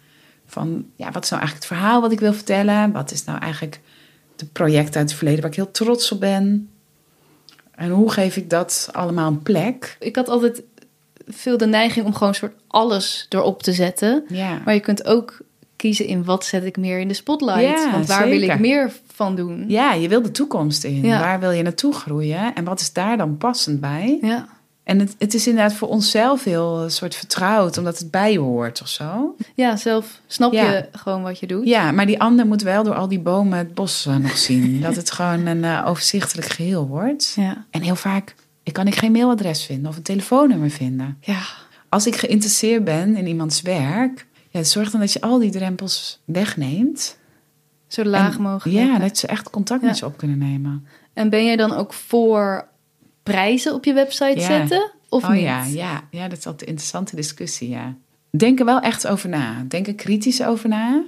[0.46, 2.92] Van ja, wat is nou eigenlijk het verhaal wat ik wil vertellen?
[2.92, 3.80] Wat is nou eigenlijk
[4.36, 6.70] de project uit het verleden waar ik heel trots op ben?
[7.74, 9.96] En hoe geef ik dat allemaal een plek?
[10.00, 10.62] Ik had altijd
[11.26, 14.24] veel de neiging om gewoon soort alles erop te zetten.
[14.28, 14.60] Ja.
[14.64, 15.40] Maar je kunt ook
[15.76, 17.78] kiezen in wat zet ik meer in de spotlight.
[17.78, 19.64] Ja, Want waar wil ik meer van doen?
[19.68, 21.02] Ja, je wil de toekomst in.
[21.02, 21.20] Ja.
[21.20, 22.54] Waar wil je naartoe groeien?
[22.54, 24.18] En wat is daar dan passend bij?
[24.22, 24.48] Ja.
[24.84, 28.38] En het, het is inderdaad voor onszelf heel een soort vertrouwd, omdat het bij je
[28.38, 29.36] hoort of zo.
[29.54, 30.70] Ja, zelf snap Ja.
[30.72, 31.66] je gewoon wat je doet.
[31.66, 34.80] Ja, maar die ander moet wel door al die bomen het bos eh, nog zien.
[34.86, 37.32] dat het gewoon een eh, overzichtelijk geheel wordt.
[37.36, 37.64] Ja.
[37.70, 41.16] En heel vaak ik kan ik geen mailadres vinden of een telefoonnummer vinden.
[41.20, 41.42] Ja.
[41.88, 46.20] Als ik geïnteresseerd ben in iemands werk, ja, zorg dan dat je al die drempels
[46.24, 47.18] wegneemt.
[47.86, 48.78] Zo laag En- mogelijk.
[48.78, 50.86] Ja, dat ze echt contact met je op kunnen nemen.
[51.12, 52.68] En ben jij dan ook voor
[53.22, 54.90] prijzen op je website zetten?
[55.08, 55.40] Of oh niet?
[55.40, 57.96] ja, ja, ja, dat is altijd een interessante discussie, ja.
[58.30, 59.64] Denk er wel echt over na.
[59.68, 61.04] Denk er kritisch over na.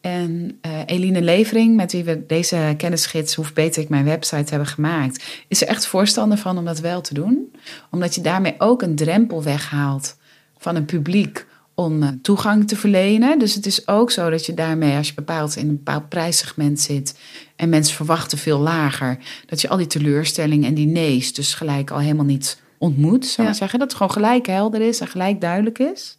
[0.00, 4.68] En eh, Eline Levering, met wie we deze kennisgids Hoe Beter ik mijn website hebben
[4.68, 7.52] gemaakt, is er echt voorstander van om dat wel te doen.
[7.90, 10.16] Omdat je daarmee ook een drempel weghaalt
[10.58, 11.46] van een publiek
[11.78, 13.38] om eh, toegang te verlenen.
[13.38, 16.80] Dus het is ook zo dat je daarmee, als je bepaald in een bepaald prijssegment
[16.80, 17.18] zit
[17.56, 21.90] en mensen verwachten veel lager, dat je al die teleurstellingen en die nee's dus gelijk
[21.90, 23.44] al helemaal niet ontmoet, zou ik Ja.
[23.44, 23.78] maar zeggen.
[23.78, 26.18] Dat het gewoon gelijk helder is en gelijk duidelijk is.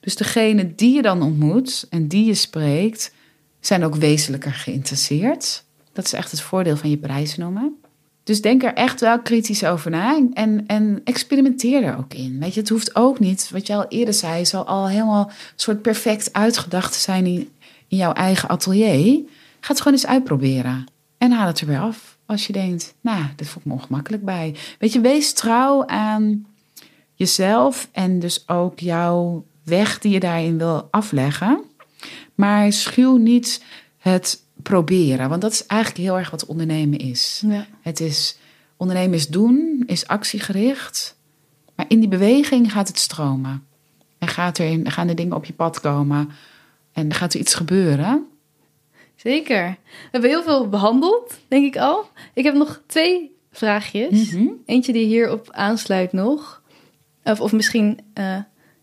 [0.00, 3.12] Dus degene die je dan ontmoet en die je spreekt,
[3.60, 5.64] zijn ook wezenlijker geïnteresseerd.
[5.92, 7.76] Dat is echt het voordeel van je prijs noemen.
[8.26, 12.38] Dus denk er echt wel kritisch over na en, en experimenteer er ook in.
[12.40, 15.82] Weet je, het hoeft ook niet, wat je al eerder zei, zal al helemaal soort
[15.82, 17.50] perfect uitgedacht zijn in,
[17.88, 19.22] in jouw eigen atelier.
[19.60, 20.86] Ga het gewoon eens uitproberen
[21.18, 22.18] en haal het er weer af.
[22.26, 24.54] Als je denkt, nou, dit voelt me ongemakkelijk bij.
[24.78, 26.46] Weet je, wees trouw aan
[27.14, 31.60] jezelf en dus ook jouw weg die je daarin wil afleggen.
[32.34, 33.62] Maar schuw niet
[33.98, 37.42] het proberen, want dat is eigenlijk heel erg wat ondernemen is.
[37.46, 37.66] Ja.
[37.80, 38.38] Het is
[38.76, 41.16] ondernemen is doen, is actiegericht.
[41.74, 43.66] Maar in die beweging gaat het stromen.
[44.18, 46.30] En gaat er in, gaan er dingen op je pad komen.
[46.92, 48.26] En gaat er iets gebeuren.
[49.14, 49.68] Zeker.
[49.84, 52.08] We hebben heel veel behandeld, denk ik al.
[52.34, 54.30] Ik heb nog twee vraagjes.
[54.30, 54.46] Mhm.
[54.64, 56.62] Eentje die hierop aansluit nog.
[57.24, 58.38] Of, of misschien eh,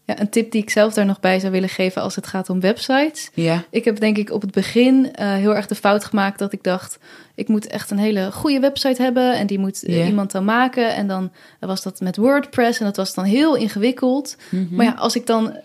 [0.05, 2.49] ja, een tip die ik zelf daar nog bij zou willen geven als het gaat
[2.49, 3.29] om websites.
[3.33, 3.63] Ja.
[3.69, 6.63] Ik heb denk ik op het begin eh, heel erg de fout gemaakt dat ik
[6.63, 6.99] dacht...
[7.35, 9.33] ik moet echt een hele goede website hebben...
[9.33, 10.95] en die moet eh, iemand dan maken.
[10.95, 14.37] En dan was dat met WordPress en dat was dan heel ingewikkeld.
[14.49, 14.75] Mhm.
[14.75, 15.57] Maar ja, als ik dan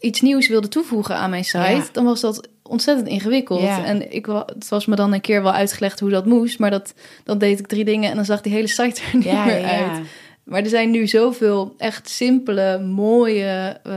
[0.00, 1.58] iets nieuws wilde toevoegen aan mijn site...
[1.58, 1.84] Ja.
[1.92, 3.62] dan was dat ontzettend ingewikkeld.
[3.62, 3.84] Ja.
[3.84, 6.58] En ik, het was me dan een keer wel uitgelegd hoe dat moest...
[6.58, 9.24] maar dat, dan deed ik drie dingen en dan zag die hele site er niet
[9.24, 10.00] Ja, meer uit.
[10.44, 13.80] Maar er zijn nu zoveel echt simpele, mooie...
[13.82, 13.92] eh,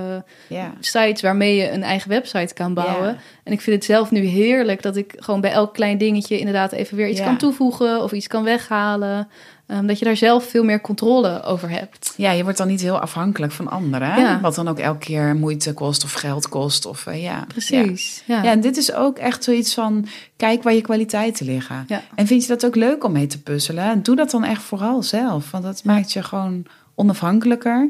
[0.80, 3.18] sites waarmee je een eigen website kan bouwen.
[3.44, 6.72] En ik vind het zelf nu heerlijk dat ik gewoon bij elk klein dingetje inderdaad
[6.72, 9.28] even weer iets kan toevoegen of iets kan weghalen.
[9.68, 12.14] Ehm, dat je daar zelf veel meer controle over hebt.
[12.18, 14.20] Ja, je wordt dan niet heel afhankelijk van anderen.
[14.20, 14.40] Ja.
[14.42, 16.86] Wat dan ook elke keer moeite kost of geld kost.
[16.86, 17.46] Of, eh, ja.
[17.48, 18.24] Precies.
[18.26, 18.44] Ja.
[18.44, 18.52] Ja.
[18.52, 20.08] en dit is ook echt zoiets van,
[20.38, 21.86] kijk waar je kwaliteiten liggen.
[21.88, 22.02] Ja.
[22.16, 24.04] En vind je dat ook leuk om mee te puzzelen?
[24.04, 25.52] Doe dat dan echt vooral zelf.
[25.52, 27.90] Want dat maakt je gewoon onafhankelijker.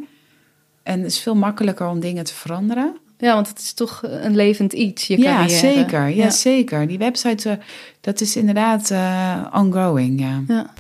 [0.84, 2.98] En het is veel makkelijker om dingen te veranderen.
[3.18, 5.60] Ja, want het is toch een levend iets, je ja, carrière.
[5.60, 6.08] zeker.
[6.10, 6.88] Ja, zeker.
[6.88, 7.58] Die website, eh,
[8.02, 10.20] dat is inderdaad eh, ongoing.
[10.20, 10.74] Ja.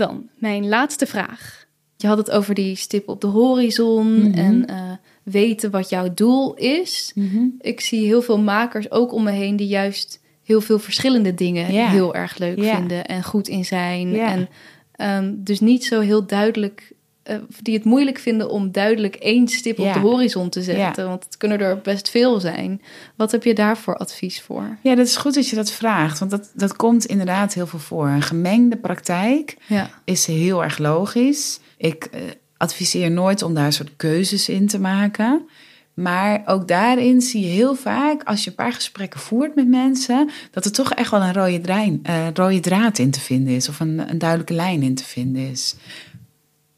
[0.00, 1.66] Dan, mijn laatste vraag.
[1.96, 4.38] Je had het over die stip op de horizon Mhm.
[4.38, 4.90] en eh,
[5.22, 7.12] weten wat jouw doel is.
[7.14, 7.44] Mhm.
[7.60, 11.66] Ik zie heel veel makers ook om me heen die juist heel veel verschillende dingen
[11.66, 14.18] heel erg leuk vinden en goed in zijn.
[14.18, 14.48] En
[14.92, 16.92] ehm, dus niet zo heel duidelijk,
[17.22, 21.08] eh, die het moeilijk vinden om duidelijk één stip op de horizon te zetten.
[21.08, 22.82] Want het kunnen er best veel zijn.
[23.16, 24.76] Wat heb je daarvoor advies voor?
[24.82, 26.18] Ja, dat is goed dat je dat vraagt.
[26.18, 28.08] Want dat, dat komt inderdaad heel veel voor.
[28.08, 31.60] Een gemengde praktijk Ja, is heel erg logisch.
[31.76, 32.20] Ik eh,
[32.56, 35.48] adviseer nooit om daar een soort keuzes in te maken.
[35.94, 40.30] Maar ook daarin zie je heel vaak, als je een paar gesprekken voert met mensen,
[40.50, 43.68] dat er toch echt wel een rode, drein, eh, rode draad in te vinden is.
[43.68, 45.74] Of een, een duidelijke lijn in te vinden is.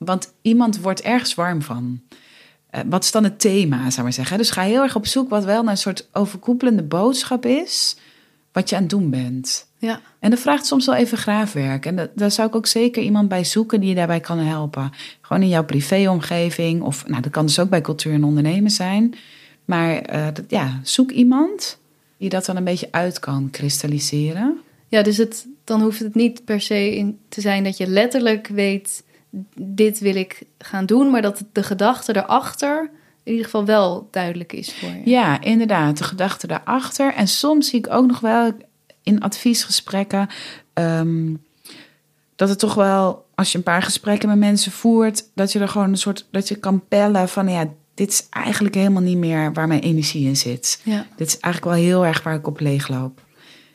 [0.05, 2.01] Want iemand wordt ergens warm van.
[2.71, 4.39] Eh, wat is dan het thema, zou ik maar zeggen.
[4.39, 7.97] Dus ga heel erg op zoek wat wel een soort overkoepelende boodschap is,
[8.53, 9.67] wat je aan het doen bent.
[9.79, 11.87] ja, En dat vraagt soms wel even graafwerk.
[11.87, 14.91] En dat, daar zou ik ook zeker iemand bij zoeken die je daarbij kan helpen.
[15.21, 16.83] Gewoon in jouw privéomgeving.
[16.83, 19.15] Of nou, dat kan dus ook bij cultuur en ondernemen zijn.
[19.65, 21.79] Maar eh, dat, ja, zoek iemand.
[22.17, 24.61] die dat dan een beetje uit kan kristalliseren.
[24.89, 28.47] Ja, dus het, dan hoeft het niet per se in te zijn dat je letterlijk
[28.49, 29.03] weet,
[29.57, 32.91] dit wil ik gaan doen, maar dat de gedachte erachter
[33.23, 35.11] in ieder geval wel duidelijk is voor je.
[35.11, 37.15] Ja, inderdaad, de gedachte daarachter.
[37.15, 38.53] En soms zie ik ook nog wel
[39.03, 40.29] in adviesgesprekken
[40.73, 41.35] ehm,
[42.37, 45.69] dat het toch wel, als je een paar gesprekken met mensen voert, dat je er
[45.69, 49.53] gewoon een soort, dat je kan pellen van ja, dit is eigenlijk helemaal niet meer
[49.53, 50.81] waar mijn energie in zit.
[50.85, 51.07] Ja.
[51.17, 53.21] Dit is eigenlijk wel heel erg waar ik op leegloop.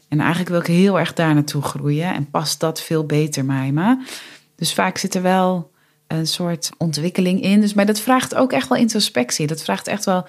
[0.07, 3.71] En eigenlijk wil ik heel erg daar naartoe groeien en past dat veel beter bij
[3.71, 3.97] me.
[4.57, 5.71] Dus vaak zit er wel
[6.07, 7.61] een soort ontwikkeling in.
[7.61, 9.47] Dus, maar dat vraagt ook echt wel introspectie.
[9.47, 10.27] Dat vraagt echt wel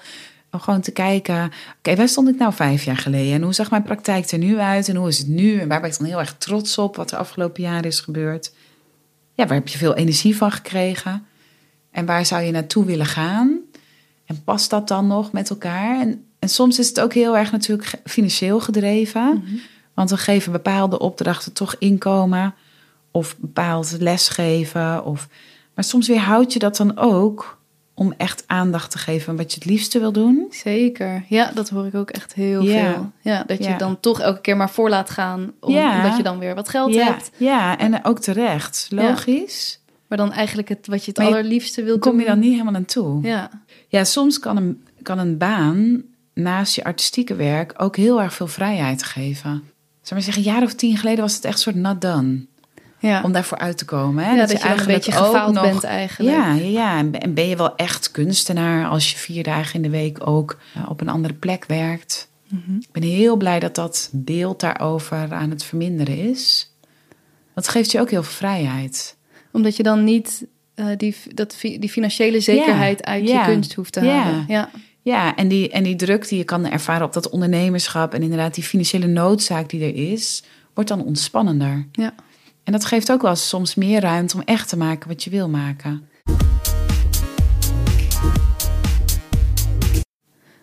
[0.51, 1.51] om gewoon te kijken.
[1.77, 3.33] Oké, waar stond ik nou vijf jaar geleden?
[3.33, 4.89] En hoe zag mijn praktijk er nu uit?
[4.89, 5.59] En hoe is het nu?
[5.59, 8.53] En waar ben ik dan heel erg trots op wat er afgelopen jaren is gebeurd?
[9.33, 11.25] Ja, waar heb je veel energie van gekregen?
[11.91, 13.59] En waar zou je naartoe willen gaan?
[14.25, 15.99] En past dat dan nog met elkaar?
[15.99, 19.43] En, en soms is het ook heel erg natuurlijk financieel gedreven.
[19.93, 22.53] Want we geven bepaalde opdrachten toch inkomen.
[23.11, 25.05] Of bepaald lesgeven.
[25.05, 25.27] Of...
[25.75, 27.57] Maar soms weerhoud je dat dan ook
[27.93, 30.45] om echt aandacht te geven aan wat je het liefste wil doen.
[30.49, 31.23] Zeker.
[31.27, 32.93] Ja, dat hoor ik ook echt heel Ja.
[32.93, 33.11] veel.
[33.21, 33.77] Ja, dat je Ja.
[33.77, 35.95] dan toch elke keer maar voor laat gaan, om- Ja.
[35.95, 37.31] omdat je dan weer wat geld hebt.
[37.37, 38.87] ja, en ook terecht.
[38.89, 39.79] Logisch.
[40.07, 42.27] Maar dan eigenlijk het, wat je het je- allerliefste wilt Kom je doen.
[42.27, 43.21] dan niet helemaal naartoe?
[43.23, 43.49] Ja,
[43.87, 46.03] Ja, soms kan een, kan een baan
[46.33, 49.63] naast je artistieke werk ook heel erg veel vrijheid geven.
[50.01, 52.45] Zeg maar zeggen, een jaar of tien geleden was het echt een soort not done.
[52.99, 53.21] Ja.
[53.23, 54.23] Om daarvoor uit te komen.
[54.23, 54.31] Hè?
[54.31, 56.35] ja dat, je dan een beetje gefaald nog- bent eigenlijk.
[56.35, 56.97] Ja, ja.
[56.97, 60.27] En ben- En ben je wel echt kunstenaar als je vier dagen in de week
[60.27, 62.29] ook eh, op een andere plek werkt?
[62.47, 62.75] Mhm.
[62.75, 66.73] Ik ben heel blij dat dat beeld daarover aan het verminderen is.
[67.55, 69.15] Dat geeft je ook heel veel vrijheid.
[69.51, 70.45] Omdat je dan niet
[70.75, 74.21] eh, die, dat, die financiële zekerheid uit ja, je kunst hoeft te ja.
[74.21, 74.45] halen.
[74.47, 74.69] Ja.
[75.01, 78.53] Ja, en die, en die druk die je kan ervaren op dat ondernemerschap en inderdaad
[78.53, 80.43] die financiële noodzaak die er is,
[80.73, 81.87] wordt dan ontspannender.
[81.91, 82.13] Ja.
[82.69, 85.49] En dat geeft ook wel soms meer ruimte om echt te maken wat je wil
[85.49, 86.09] maken.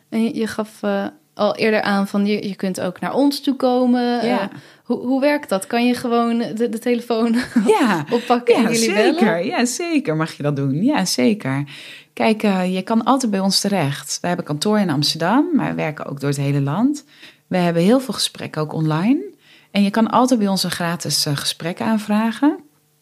[0.08, 3.56] En je, gaf eh, al eerder aan van je, je kunt ook naar ons toe
[3.56, 4.26] komen.
[4.26, 4.40] Ja.
[4.40, 4.46] Eh,
[4.84, 5.66] hoe, hoe werkt dat?
[5.66, 7.36] Kan je gewoon de, de telefoon
[7.78, 9.24] Ja, oppakken en ja jullie zeker.
[9.24, 9.46] bellen?
[9.46, 10.84] Ja, zeker mag je dat doen.
[10.84, 11.64] Ja, zeker.
[12.12, 14.18] Kijk, eh, je kan altijd bij ons terecht.
[14.20, 17.04] We hebben kantoor in Amsterdam, maar we werken ook door het hele land.
[17.46, 19.34] We hebben heel veel gesprekken ook online.
[19.76, 22.58] En je kan altijd bij ons een gratis eh, gesprek aanvragen.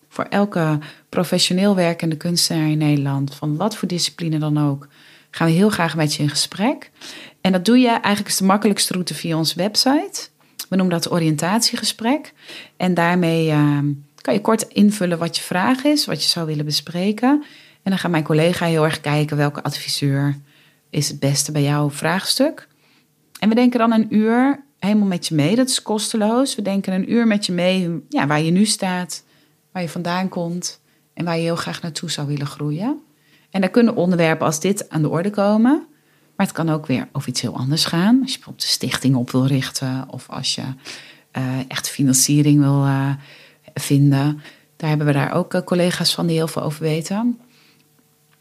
[0.08, 4.88] Voor elke professioneel werkende kunstenaar in Nederland, van wat voor discipline dan ook,
[5.30, 6.90] gaan we heel graag met je in gesprek.
[7.40, 10.28] En dat doe je eigenlijk is de makkelijkste route via onze website.
[10.68, 12.32] We noemen dat oriëntatiegesprek.
[12.76, 13.78] En daarmee eh,
[14.20, 17.44] kan je kort invullen wat je vraag is, wat je zou willen bespreken.
[17.82, 20.38] En dan gaat mijn collega heel erg kijken welke adviseur
[20.90, 22.68] is het beste bij jouw vraagstuk.
[23.38, 25.56] En we denken dan een uur helemaal met je mee.
[25.56, 26.54] Dat is kosteloos.
[26.54, 29.24] We denken een uur met je mee ja, waar je nu staat,
[29.72, 30.80] waar je vandaan komt
[31.14, 33.02] en waar je heel graag naartoe zou willen groeien.
[33.50, 35.86] En daar kunnen onderwerpen als dit aan de orde komen.
[36.36, 38.20] Maar het kan ook weer over iets heel anders gaan.
[38.20, 40.62] Als je bijvoorbeeld een stichting op wil richten of als je
[41.30, 43.10] eh, echt financiering wil eh,
[43.74, 44.42] vinden.
[44.76, 47.40] Daar hebben we daar ook eh, collega's van die heel veel over weten.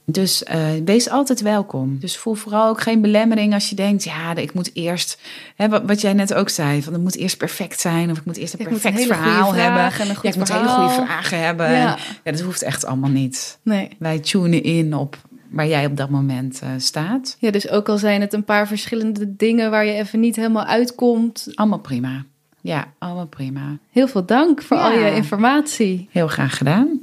[0.05, 1.99] Dus eh, wees altijd welkom.
[1.99, 5.21] Dus voel vooral ook geen belemmering als je denkt, ja, ik moet eerst,
[5.55, 8.25] hè, wat, wat jij net ook zei, van het moet eerst perfect zijn of ik
[8.25, 9.81] moet eerst een perfect verhaal hebben.
[9.81, 11.71] en een goed ja, ik moet hele goede vragen hebben.
[11.71, 11.97] Ja.
[11.97, 13.59] En, ja, dat hoeft echt allemaal niet.
[13.61, 13.89] Nee.
[13.99, 15.17] Wij tunen in op
[15.49, 17.37] waar jij op dat moment eh, staat.
[17.39, 20.65] Ja, dus ook al zijn het een paar verschillende dingen waar je even niet helemaal
[20.65, 21.47] uitkomt.
[21.55, 22.25] Allemaal prima.
[22.61, 23.77] Ja, allemaal prima.
[23.91, 24.83] Heel veel dank voor Ja.
[24.83, 26.07] al je informatie.
[26.11, 26.99] Heel graag gedaan.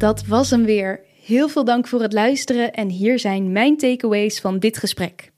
[0.00, 1.00] Dat was hem weer.
[1.24, 5.32] Heel veel dank voor het luisteren en hier zijn mijn takeaways van dit gesprek.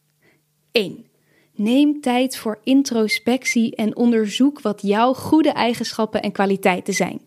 [0.73, 1.07] 1.
[1.55, 7.21] Neem tijd voor introspectie en onderzoek wat jouw goede eigenschappen en kwaliteiten zijn.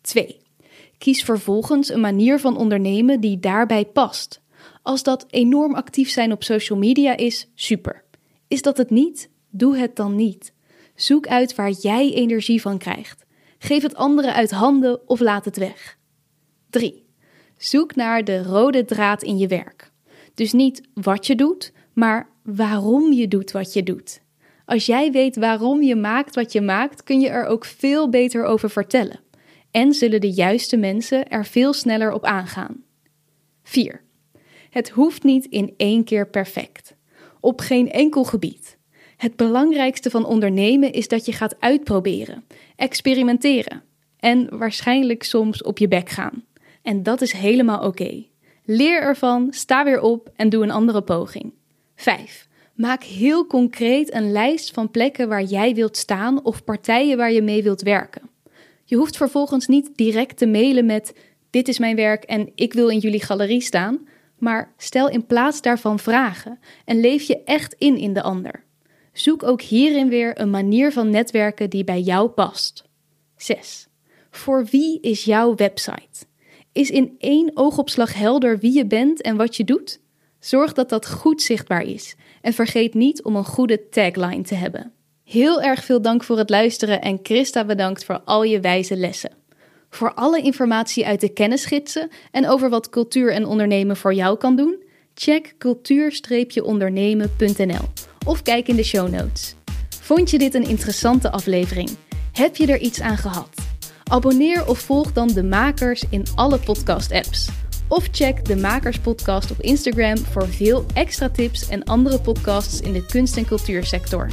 [0.00, 0.36] 2.
[0.98, 4.40] Kies vervolgens een manier van ondernemen die daarbij past.
[4.82, 8.04] Als dat enorm actief zijn op social media is, super.
[8.48, 9.30] Is dat het niet?
[9.50, 10.52] Doe het dan niet.
[10.94, 13.24] Zoek uit waar jij energie van krijgt.
[13.58, 16.02] Geef het anderen uit handen of laat het weg.
[16.74, 17.04] 3.
[17.56, 19.90] Zoek naar de rode draad in je werk.
[20.34, 24.20] Dus niet wat je doet, maar waarom je doet wat je doet.
[24.64, 28.44] Als jij weet waarom je maakt wat je maakt, kun je er ook veel beter
[28.44, 29.20] over vertellen.
[29.70, 32.84] En zullen de juiste mensen er veel sneller op aangaan.
[33.62, 34.02] 4.
[34.70, 36.94] Het hoeft niet in één keer perfect.
[37.40, 38.78] Op geen enkel gebied.
[39.16, 42.44] Het belangrijkste van ondernemen is dat je gaat uitproberen,
[42.76, 43.82] experimenteren
[44.18, 46.44] en waarschijnlijk soms op je bek gaan.
[46.84, 48.24] En dat is helemaal oké.
[48.64, 51.52] Leer ervan, sta weer op en doe een andere poging.
[51.94, 52.48] 5.
[52.74, 57.42] Maak heel concreet een lijst van plekken waar jij wilt staan of partijen waar je
[57.42, 58.30] mee wilt werken.
[58.84, 61.14] Je hoeft vervolgens niet direct te mailen met:
[61.50, 64.06] Dit is mijn werk en ik wil in jullie galerie staan.
[64.38, 68.64] Maar stel in plaats daarvan vragen en leef je echt in in de ander.
[69.12, 72.84] Zoek ook hierin weer een manier van netwerken die bij jou past.
[73.36, 73.88] 6.
[74.30, 76.26] Voor wie is jouw website?
[76.74, 80.00] Is in één oogopslag helder wie je bent en wat je doet?
[80.40, 84.92] Zorg dat dat goed zichtbaar is en vergeet niet om een goede tagline te hebben.
[85.24, 89.30] Heel erg veel dank voor het luisteren en Christa bedankt voor al je wijze lessen.
[89.90, 94.56] Voor alle informatie uit de kennisgidsen en over wat cultuur en ondernemen voor jou kan
[94.56, 94.82] doen,
[95.14, 97.88] check cultuur-ondernemen.nl
[98.26, 99.54] of kijk in de show notes.
[100.00, 101.90] Vond je dit een interessante aflevering?
[102.32, 103.73] Heb je er iets aan gehad?
[104.10, 107.48] Abonneer of volg dan de makers in alle podcast-apps.
[107.88, 112.92] Of check de Makers Podcast op Instagram voor veel extra tips en andere podcasts in
[112.92, 114.28] de kunst- en cultuursector.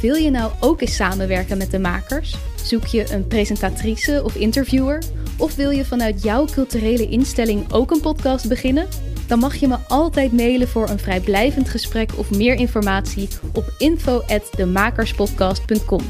[0.00, 2.36] Wil je nou ook eens samenwerken met de makers?
[2.64, 5.02] Zoek je een presentatrice of interviewer?
[5.38, 8.86] Of wil je vanuit jouw culturele instelling ook een podcast beginnen?
[9.26, 16.02] Dan mag je me altijd mailen voor een vrijblijvend gesprek of meer informatie op info@demakerspodcast.com.